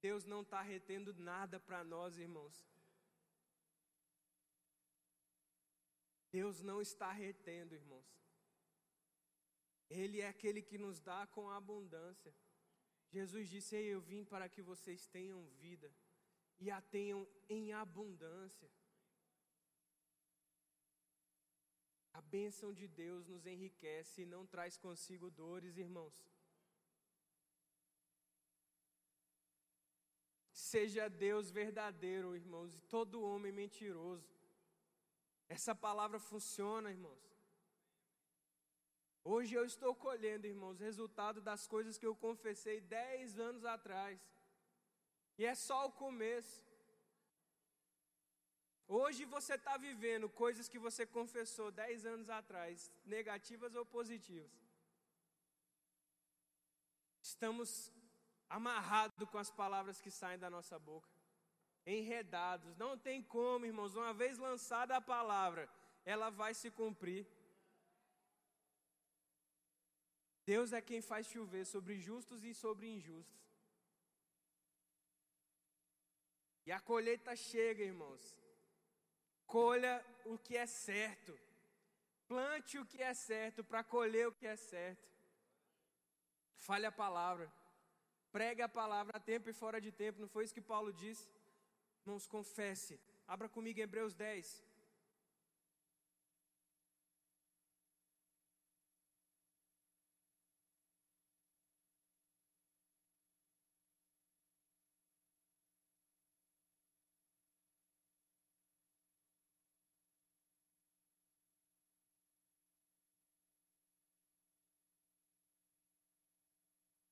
Deus 0.00 0.24
não 0.24 0.40
está 0.40 0.62
retendo 0.62 1.12
nada 1.12 1.60
para 1.60 1.84
nós, 1.84 2.16
irmãos. 2.16 2.66
Deus 6.32 6.62
não 6.62 6.80
está 6.80 7.12
retendo, 7.12 7.74
irmãos. 7.74 8.08
Ele 9.90 10.22
é 10.22 10.28
aquele 10.28 10.62
que 10.62 10.78
nos 10.78 11.00
dá 11.00 11.26
com 11.26 11.50
abundância. 11.50 12.34
Jesus 13.10 13.48
disse: 13.48 13.76
Ei, 13.76 13.86
eu 13.94 14.00
vim 14.00 14.24
para 14.24 14.48
que 14.48 14.62
vocês 14.62 15.06
tenham 15.06 15.44
vida 15.58 15.90
e 16.58 16.70
a 16.70 16.80
tenham 16.80 17.26
em 17.48 17.72
abundância. 17.72 18.70
A 22.12 22.20
bênção 22.20 22.72
de 22.72 22.86
Deus 22.86 23.26
nos 23.26 23.46
enriquece 23.46 24.22
e 24.22 24.26
não 24.26 24.46
traz 24.46 24.76
consigo 24.76 25.30
dores, 25.30 25.76
irmãos. 25.76 26.14
Seja 30.52 31.08
Deus 31.08 31.50
verdadeiro, 31.50 32.36
irmãos, 32.36 32.74
e 32.74 32.80
todo 32.82 33.22
homem 33.22 33.50
mentiroso. 33.50 34.28
Essa 35.48 35.74
palavra 35.74 36.18
funciona, 36.20 36.90
irmãos. 36.90 37.29
Hoje 39.22 39.54
eu 39.54 39.64
estou 39.64 39.94
colhendo, 39.94 40.46
irmãos, 40.46 40.80
resultado 40.80 41.40
das 41.40 41.66
coisas 41.66 41.98
que 41.98 42.06
eu 42.06 42.16
confessei 42.16 42.80
dez 42.80 43.38
anos 43.38 43.64
atrás. 43.64 44.18
E 45.38 45.44
é 45.44 45.54
só 45.54 45.86
o 45.86 45.92
começo. 45.92 46.64
Hoje 48.88 49.24
você 49.24 49.54
está 49.54 49.76
vivendo 49.76 50.28
coisas 50.28 50.68
que 50.68 50.78
você 50.78 51.06
confessou 51.06 51.70
dez 51.70 52.04
anos 52.04 52.28
atrás, 52.28 52.92
negativas 53.04 53.74
ou 53.74 53.86
positivas. 53.86 54.50
Estamos 57.22 57.92
amarrados 58.48 59.28
com 59.28 59.38
as 59.38 59.50
palavras 59.50 60.00
que 60.00 60.10
saem 60.10 60.38
da 60.38 60.50
nossa 60.50 60.78
boca 60.78 61.08
enredados. 61.86 62.76
Não 62.76 62.96
tem 62.96 63.22
como, 63.22 63.66
irmãos, 63.66 63.94
uma 63.94 64.12
vez 64.12 64.38
lançada 64.38 64.96
a 64.96 65.00
palavra, 65.00 65.68
ela 66.04 66.30
vai 66.30 66.54
se 66.54 66.70
cumprir. 66.70 67.26
Deus 70.52 70.72
é 70.72 70.80
quem 70.90 71.00
faz 71.00 71.24
chover 71.32 71.64
sobre 71.64 71.94
justos 72.06 72.42
e 72.42 72.52
sobre 72.52 72.86
injustos. 72.96 73.40
E 76.66 76.72
a 76.72 76.80
colheita 76.80 77.32
chega, 77.36 77.84
irmãos. 77.92 78.22
Colha 79.46 79.94
o 80.32 80.36
que 80.36 80.56
é 80.56 80.66
certo. 80.66 81.32
Plante 82.26 82.78
o 82.78 82.86
que 82.92 83.00
é 83.00 83.14
certo 83.14 83.62
para 83.62 83.84
colher 83.84 84.26
o 84.26 84.36
que 84.38 84.46
é 84.54 84.56
certo. 84.56 85.08
Fale 86.66 86.86
a 86.86 86.98
palavra. 87.04 87.46
Pregue 88.32 88.62
a 88.62 88.68
palavra 88.80 89.18
a 89.18 89.26
tempo 89.32 89.48
e 89.48 89.58
fora 89.62 89.80
de 89.80 89.92
tempo. 89.92 90.20
Não 90.20 90.28
foi 90.34 90.42
isso 90.44 90.58
que 90.58 90.70
Paulo 90.74 90.92
disse? 90.92 91.28
Irmãos, 92.02 92.26
confesse. 92.26 92.98
Abra 93.34 93.48
comigo 93.48 93.78
Hebreus 93.78 94.14
10. 94.14 94.69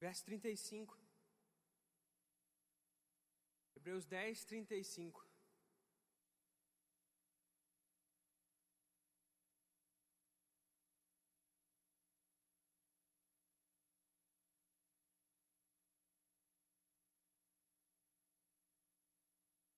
Verso 0.08 0.24
35. 0.24 0.96
Hebreus 3.76 4.06
10, 4.06 4.44
35. 4.46 5.28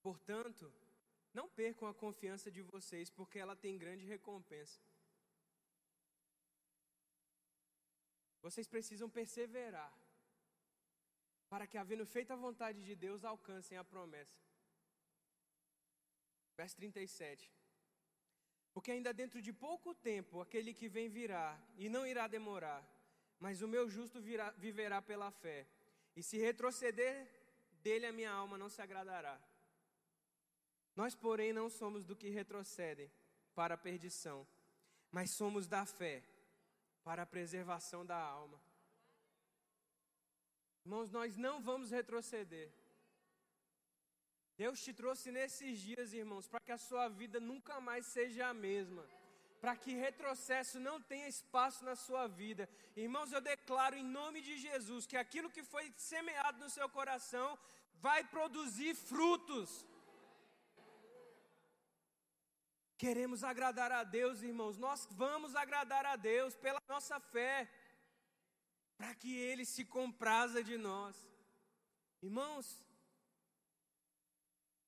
Portanto, 0.00 0.72
não 1.34 1.48
percam 1.48 1.88
a 1.88 1.94
confiança 1.94 2.52
de 2.52 2.62
vocês, 2.62 3.10
porque 3.10 3.40
ela 3.40 3.56
tem 3.56 3.76
grande 3.76 4.04
recompensa. 4.04 4.80
Vocês 8.40 8.68
precisam 8.68 9.10
perseverar 9.10 9.92
para 11.50 11.66
que, 11.66 11.76
havendo 11.76 12.06
feito 12.06 12.32
a 12.32 12.36
vontade 12.36 12.80
de 12.88 12.94
Deus, 12.94 13.24
alcancem 13.24 13.76
a 13.76 13.82
promessa. 13.82 14.40
Verso 16.56 16.76
37. 16.76 17.50
Porque 18.72 18.92
ainda 18.92 19.12
dentro 19.12 19.42
de 19.42 19.52
pouco 19.52 19.92
tempo 19.92 20.40
aquele 20.40 20.72
que 20.72 20.88
vem 20.88 21.08
virá, 21.08 21.60
e 21.76 21.88
não 21.88 22.06
irá 22.06 22.28
demorar, 22.28 22.82
mas 23.40 23.62
o 23.62 23.68
meu 23.68 23.88
justo 23.90 24.20
virá, 24.20 24.50
viverá 24.52 25.02
pela 25.02 25.30
fé. 25.32 25.66
E 26.14 26.22
se 26.22 26.38
retroceder, 26.38 27.28
dele 27.82 28.06
a 28.06 28.12
minha 28.12 28.30
alma 28.30 28.56
não 28.56 28.68
se 28.68 28.80
agradará. 28.80 29.40
Nós, 30.94 31.16
porém, 31.16 31.52
não 31.52 31.68
somos 31.68 32.04
do 32.04 32.14
que 32.14 32.28
retrocedem 32.28 33.10
para 33.56 33.74
a 33.74 33.78
perdição, 33.78 34.46
mas 35.10 35.30
somos 35.30 35.66
da 35.66 35.84
fé 35.84 36.22
para 37.02 37.22
a 37.22 37.26
preservação 37.26 38.06
da 38.06 38.16
alma. 38.16 38.60
Irmãos, 40.90 41.10
nós 41.16 41.36
não 41.36 41.56
vamos 41.66 41.92
retroceder. 41.92 42.68
Deus 44.62 44.78
te 44.84 44.92
trouxe 45.00 45.30
nesses 45.36 45.78
dias, 45.88 46.12
irmãos, 46.12 46.48
para 46.48 46.58
que 46.66 46.72
a 46.72 46.78
sua 46.86 47.06
vida 47.20 47.38
nunca 47.38 47.74
mais 47.88 48.06
seja 48.06 48.48
a 48.48 48.54
mesma. 48.66 49.04
Para 49.60 49.76
que 49.76 49.92
retrocesso 50.06 50.80
não 50.80 50.96
tenha 51.00 51.28
espaço 51.28 51.84
na 51.84 51.94
sua 51.94 52.26
vida. 52.26 52.68
Irmãos, 52.96 53.30
eu 53.30 53.40
declaro 53.40 53.94
em 53.94 54.02
nome 54.02 54.40
de 54.40 54.56
Jesus 54.58 55.06
que 55.06 55.16
aquilo 55.16 55.52
que 55.56 55.62
foi 55.62 55.84
semeado 55.96 56.58
no 56.58 56.68
seu 56.68 56.88
coração 56.88 57.46
vai 58.06 58.24
produzir 58.24 58.92
frutos. 58.96 59.86
Queremos 62.98 63.44
agradar 63.44 63.92
a 63.92 64.02
Deus, 64.02 64.42
irmãos. 64.42 64.76
Nós 64.76 65.06
vamos 65.12 65.54
agradar 65.54 66.04
a 66.04 66.16
Deus 66.16 66.56
pela 66.56 66.82
nossa 66.88 67.20
fé 67.20 67.70
para 69.00 69.14
que 69.14 69.34
Ele 69.34 69.64
se 69.64 69.82
compraza 69.82 70.62
de 70.62 70.76
nós. 70.76 71.16
Irmãos, 72.20 72.66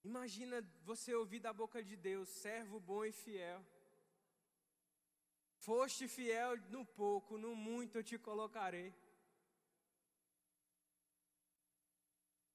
imagina 0.04 0.56
você 0.84 1.14
ouvir 1.14 1.40
da 1.40 1.50
boca 1.50 1.82
de 1.82 1.96
Deus, 1.96 2.28
servo 2.28 2.78
bom 2.78 3.06
e 3.06 3.10
fiel. 3.10 3.64
Foste 5.56 6.06
fiel 6.06 6.58
no 6.68 6.84
pouco, 6.84 7.38
no 7.38 7.56
muito 7.56 7.96
eu 7.96 8.04
te 8.04 8.18
colocarei. 8.18 8.94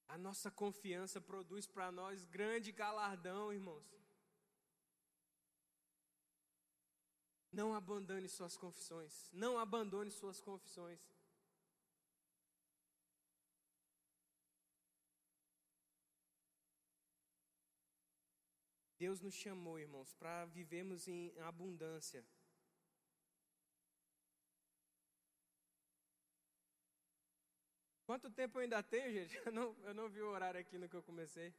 A 0.08 0.16
nossa 0.16 0.52
confiança 0.52 1.20
produz 1.20 1.66
para 1.66 1.92
nós 1.92 2.24
grande 2.26 2.72
galardão, 2.72 3.52
irmãos. 3.52 3.88
Não 7.52 7.74
abandone 7.74 8.30
suas 8.30 8.56
confissões. 8.56 9.32
Não 9.34 9.58
abandone 9.58 10.12
suas 10.12 10.40
confissões. 10.40 11.17
Deus 18.98 19.22
nos 19.22 19.36
chamou, 19.36 19.80
irmãos, 19.80 20.14
para 20.16 20.46
vivermos 20.46 21.08
em 21.08 21.32
abundância. 21.40 22.26
Quanto 28.08 28.30
tempo 28.32 28.58
eu 28.58 28.64
ainda 28.64 28.82
tenho, 28.82 29.12
gente? 29.12 29.36
Eu 29.46 29.52
não, 29.52 29.76
eu 29.84 29.94
não 29.94 30.08
vi 30.10 30.22
o 30.22 30.30
horário 30.30 30.60
aqui 30.60 30.78
no 30.78 30.88
que 30.88 30.96
eu 30.96 31.04
comecei. 31.04 31.54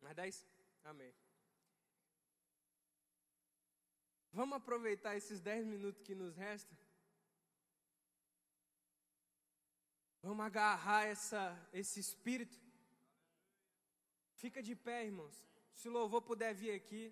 Mas 0.00 0.14
10? 0.14 0.46
Amém. 0.82 1.14
Vamos 4.32 4.56
aproveitar 4.56 5.14
esses 5.16 5.40
10 5.40 5.66
minutos 5.66 6.02
que 6.02 6.14
nos 6.14 6.34
restam? 6.36 6.76
Vamos 10.22 10.44
agarrar 10.44 11.04
essa, 11.06 11.42
esse 11.72 12.00
espírito? 12.00 12.58
Fica 14.36 14.62
de 14.62 14.74
pé, 14.74 15.04
irmãos. 15.04 15.47
Se 15.78 15.88
o 15.88 15.92
louvor 15.96 16.22
puder 16.28 16.52
vir 16.60 16.72
aqui. 16.76 17.02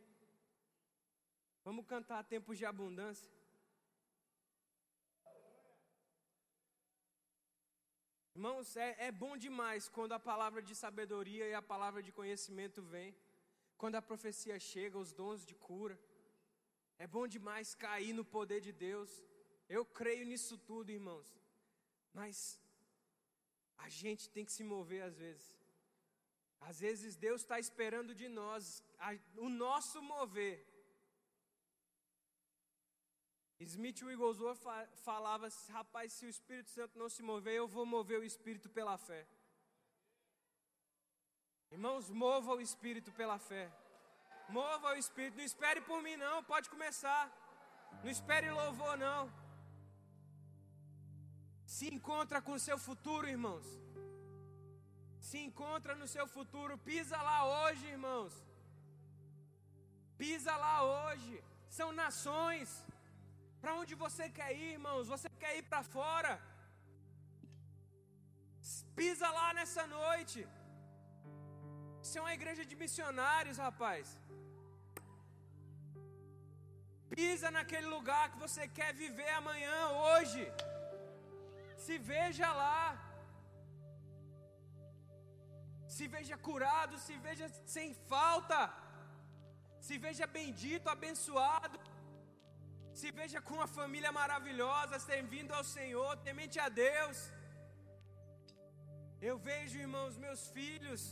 Vamos 1.66 1.86
cantar 1.92 2.24
tempos 2.24 2.58
de 2.58 2.64
abundância. 2.70 3.30
Irmãos, 8.34 8.76
é, 8.76 8.88
é 9.06 9.12
bom 9.12 9.34
demais 9.44 9.88
quando 9.88 10.14
a 10.16 10.18
palavra 10.18 10.60
de 10.60 10.74
sabedoria 10.74 11.46
e 11.48 11.54
a 11.54 11.62
palavra 11.62 12.02
de 12.02 12.10
conhecimento 12.18 12.82
vem, 12.82 13.14
quando 13.78 13.94
a 13.94 14.02
profecia 14.10 14.58
chega, 14.58 14.98
os 14.98 15.12
dons 15.12 15.46
de 15.46 15.54
cura. 15.54 15.96
É 16.98 17.06
bom 17.06 17.26
demais 17.36 17.74
cair 17.86 18.12
no 18.12 18.24
poder 18.24 18.60
de 18.60 18.72
Deus. 18.72 19.10
Eu 19.68 19.84
creio 20.00 20.26
nisso 20.26 20.58
tudo, 20.58 20.90
irmãos. 20.90 21.28
Mas 22.12 22.60
a 23.78 23.88
gente 23.88 24.28
tem 24.28 24.44
que 24.44 24.56
se 24.58 24.64
mover 24.64 25.02
às 25.04 25.16
vezes. 25.16 25.55
Às 26.60 26.80
vezes 26.80 27.16
Deus 27.16 27.42
está 27.42 27.58
esperando 27.58 28.14
de 28.14 28.28
nós 28.28 28.82
a, 28.98 29.16
o 29.36 29.48
nosso 29.48 30.02
mover. 30.02 30.64
Smith 33.60 34.02
Wigglesworth 34.02 34.60
falava, 34.96 35.48
rapaz, 35.70 36.12
se 36.12 36.26
o 36.26 36.28
Espírito 36.28 36.70
Santo 36.70 36.98
não 36.98 37.08
se 37.08 37.22
mover, 37.22 37.54
eu 37.54 37.66
vou 37.66 37.86
mover 37.86 38.20
o 38.20 38.24
Espírito 38.24 38.68
pela 38.68 38.98
fé. 38.98 39.26
Irmãos, 41.70 42.10
mova 42.10 42.54
o 42.54 42.60
Espírito 42.60 43.10
pela 43.12 43.38
fé. 43.38 43.72
Mova 44.48 44.90
o 44.90 44.96
Espírito. 44.96 45.36
Não 45.36 45.44
espere 45.44 45.80
por 45.80 46.02
mim, 46.02 46.16
não. 46.16 46.42
Pode 46.44 46.68
começar. 46.70 47.24
Não 48.02 48.10
espere 48.10 48.50
louvor, 48.50 48.96
não. 48.96 49.32
Se 51.64 51.92
encontra 51.92 52.40
com 52.40 52.52
o 52.52 52.58
seu 52.58 52.78
futuro, 52.78 53.28
irmãos. 53.28 53.66
Se 55.28 55.38
encontra 55.46 55.94
no 56.00 56.08
seu 56.14 56.26
futuro. 56.34 56.74
Pisa 56.88 57.18
lá 57.28 57.38
hoje, 57.54 57.84
irmãos. 57.94 58.34
Pisa 60.20 60.52
lá 60.64 60.76
hoje. 60.96 61.32
São 61.78 61.88
nações. 62.02 62.68
Para 63.60 63.74
onde 63.80 63.94
você 64.04 64.24
quer 64.38 64.50
ir, 64.60 64.68
irmãos? 64.76 65.08
Você 65.14 65.28
quer 65.42 65.52
ir 65.58 65.64
para 65.70 65.82
fora? 65.96 66.32
Pisa 69.00 69.28
lá 69.38 69.48
nessa 69.58 69.84
noite. 69.98 70.40
Isso 72.04 72.16
é 72.18 72.22
uma 72.24 72.36
igreja 72.38 72.64
de 72.70 72.76
missionários, 72.84 73.58
rapaz. 73.66 74.06
Pisa 77.16 77.50
naquele 77.56 77.88
lugar 77.96 78.24
que 78.30 78.42
você 78.46 78.62
quer 78.78 78.92
viver 79.02 79.30
amanhã, 79.40 79.76
hoje. 80.04 80.44
Se 81.86 81.96
veja 82.12 82.50
lá. 82.62 82.80
Se 85.88 86.06
veja 86.08 86.36
curado, 86.36 86.98
se 86.98 87.16
veja 87.26 87.48
sem 87.64 87.94
falta. 88.12 88.72
Se 89.80 89.96
veja 89.98 90.26
bendito, 90.26 90.88
abençoado 90.88 91.78
se 93.00 93.08
veja 93.18 93.38
com 93.46 93.54
uma 93.58 93.66
família 93.78 94.10
maravilhosa, 94.18 94.98
servindo 94.98 95.52
ao 95.56 95.64
Senhor, 95.76 96.12
temente 96.28 96.58
a 96.66 96.68
Deus. 96.84 97.18
Eu 99.28 99.36
vejo, 99.48 99.82
irmãos, 99.84 100.16
meus 100.16 100.42
filhos, 100.56 101.02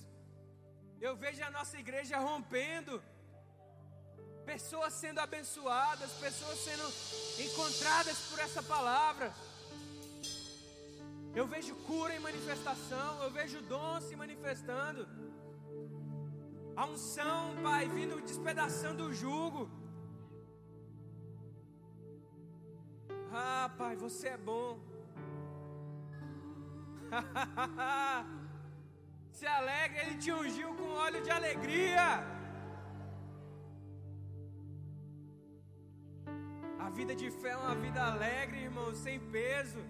eu 1.06 1.14
vejo 1.24 1.42
a 1.44 1.50
nossa 1.56 1.76
igreja 1.84 2.22
rompendo, 2.28 2.94
pessoas 4.52 4.94
sendo 5.02 5.20
abençoadas, 5.26 6.12
pessoas 6.26 6.58
sendo 6.66 6.86
encontradas 7.46 8.18
por 8.30 8.38
essa 8.46 8.62
palavra. 8.74 9.28
Eu 11.38 11.46
vejo 11.52 11.74
cura 11.86 12.14
em 12.14 12.20
manifestação, 12.20 13.22
eu 13.24 13.30
vejo 13.38 13.60
dom 13.62 14.00
se 14.00 14.14
manifestando. 14.22 15.02
A 16.76 16.86
unção, 16.86 17.40
Pai, 17.62 17.88
vindo 17.88 18.20
despedaçando 18.20 19.04
o 19.06 19.14
jugo. 19.22 19.62
Ah, 23.32 23.68
Pai, 23.76 23.94
você 23.96 24.28
é 24.28 24.36
bom. 24.36 24.78
Se 29.38 29.46
alegre, 29.46 29.98
Ele 30.02 30.16
te 30.18 30.30
ungiu 30.32 30.70
com 30.76 30.88
óleo 31.06 31.20
de 31.20 31.30
alegria. 31.30 32.06
A 36.78 36.90
vida 36.90 37.14
de 37.22 37.28
fé 37.40 37.50
é 37.50 37.56
uma 37.56 37.74
vida 37.74 38.00
alegre, 38.12 38.64
irmão, 38.68 38.88
sem 38.94 39.18
peso, 39.36 39.80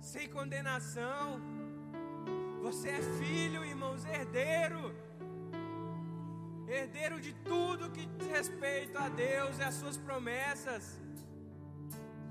sem 0.00 0.28
condenação. 0.28 1.40
Você 2.62 2.88
é 2.88 3.02
filho, 3.18 3.64
irmãos, 3.64 4.04
herdeiro. 4.04 4.94
Herdeiro 6.68 7.20
de 7.20 7.32
tudo 7.32 7.90
que 7.90 8.06
diz 8.06 8.28
respeito 8.28 8.96
a 8.98 9.08
Deus 9.08 9.58
e 9.58 9.62
as 9.62 9.74
suas 9.74 9.96
promessas. 9.96 10.98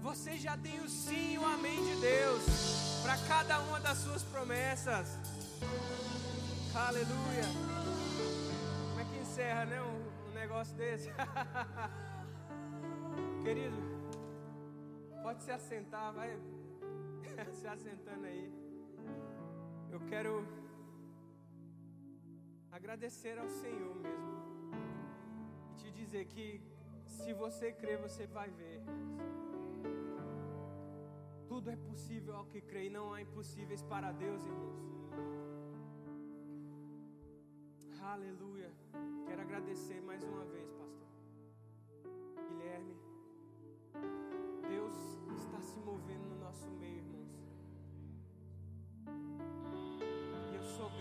Você 0.01 0.37
já 0.37 0.57
tem 0.57 0.79
o 0.81 0.89
sim 0.89 1.33
e 1.33 1.37
o 1.37 1.45
amém 1.45 1.83
de 1.83 1.95
Deus 2.01 2.43
para 3.01 3.17
cada 3.27 3.59
uma 3.61 3.79
das 3.79 3.97
suas 3.99 4.23
promessas. 4.23 5.17
Aleluia. 6.75 7.43
Como 8.89 8.99
é 8.99 9.05
que 9.05 9.17
encerra, 9.17 9.65
né? 9.65 9.81
Um, 9.81 10.29
um 10.29 10.33
negócio 10.33 10.75
desse. 10.75 11.09
Querido, 13.43 13.77
pode 15.23 15.43
se 15.43 15.51
assentar, 15.51 16.13
vai 16.13 16.37
se 17.59 17.67
assentando 17.67 18.25
aí. 18.25 18.51
Eu 19.91 19.99
quero 20.11 20.45
agradecer 22.71 23.37
ao 23.37 23.49
Senhor 23.49 23.95
mesmo. 23.95 24.35
E 25.71 25.75
te 25.75 25.91
dizer 25.91 26.25
que 26.25 26.61
se 27.05 27.33
você 27.33 27.71
crer, 27.71 27.97
você 27.97 28.25
vai 28.27 28.49
ver. 28.49 28.81
Tudo 31.47 31.69
é 31.69 31.75
possível 31.75 32.35
ao 32.35 32.45
que 32.45 32.61
crê, 32.61 32.87
e 32.87 32.89
não 32.89 33.13
há 33.13 33.21
impossíveis 33.21 33.81
para 33.81 34.11
Deus, 34.11 34.43
irmãos. 34.43 34.85
Aleluia. 38.01 38.71
Quero 39.25 39.41
agradecer 39.41 40.01
mais 40.01 40.23
uma 40.23 40.45
vez, 40.45 40.71
pastor. 40.73 41.07
Guilherme, 42.49 42.95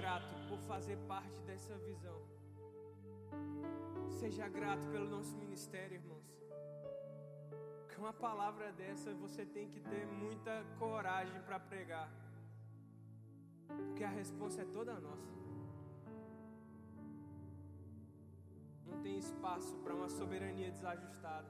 grato 0.04 0.34
por 0.48 0.58
fazer 0.72 0.98
parte 1.08 1.40
dessa 1.48 1.74
visão. 1.78 2.20
Seja 4.20 4.46
grato 4.48 4.86
pelo 4.88 5.08
nosso 5.16 5.34
ministério, 5.36 5.96
irmãos 5.96 6.34
uma 8.04 8.12
palavra 8.12 8.70
dessa 8.72 9.14
você 9.14 9.46
tem 9.46 9.66
que 9.70 9.80
ter 9.80 10.06
muita 10.06 10.62
coragem 10.78 11.40
para 11.40 11.58
pregar, 11.58 12.10
porque 13.66 14.04
a 14.04 14.10
resposta 14.10 14.60
é 14.60 14.66
toda 14.66 15.00
nossa. 15.00 15.32
Não 18.86 19.00
tem 19.00 19.16
espaço 19.16 19.74
para 19.78 19.94
uma 19.94 20.10
soberania 20.10 20.70
desajustada. 20.70 21.48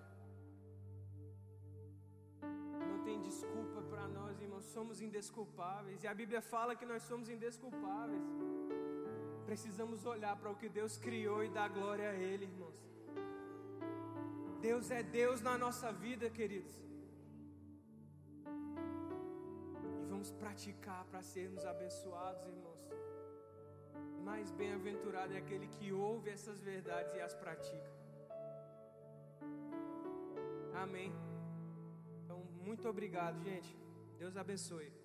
Desculpa 3.28 3.80
para 3.90 4.06
nós, 4.16 4.40
irmãos. 4.44 4.64
Somos 4.76 5.00
indesculpáveis. 5.06 6.02
E 6.04 6.06
a 6.12 6.14
Bíblia 6.20 6.40
fala 6.54 6.76
que 6.80 6.86
nós 6.92 7.02
somos 7.10 7.28
indesculpáveis. 7.36 8.26
Precisamos 9.48 10.04
olhar 10.14 10.34
para 10.40 10.50
o 10.50 10.56
que 10.60 10.68
Deus 10.78 10.96
criou 11.06 11.40
e 11.44 11.50
dar 11.58 11.68
glória 11.78 12.08
a 12.10 12.14
Ele, 12.14 12.44
irmãos. 12.52 12.78
Deus 14.68 14.90
é 14.98 15.02
Deus 15.02 15.40
na 15.48 15.56
nossa 15.64 15.92
vida, 16.04 16.30
queridos. 16.38 16.74
E 20.00 20.06
vamos 20.12 20.30
praticar 20.44 21.04
para 21.10 21.22
sermos 21.34 21.64
abençoados, 21.74 22.46
irmãos. 22.54 22.82
Mais 24.24 24.50
bem-aventurado 24.50 25.34
é 25.34 25.38
aquele 25.44 25.68
que 25.76 25.92
ouve 25.92 26.30
essas 26.30 26.58
verdades 26.62 27.14
e 27.14 27.20
as 27.20 27.34
pratica. 27.34 27.92
Amém. 30.82 31.12
Muito 32.64 32.88
obrigado, 32.88 33.42
gente. 33.42 33.76
Deus 34.18 34.36
abençoe. 34.36 35.03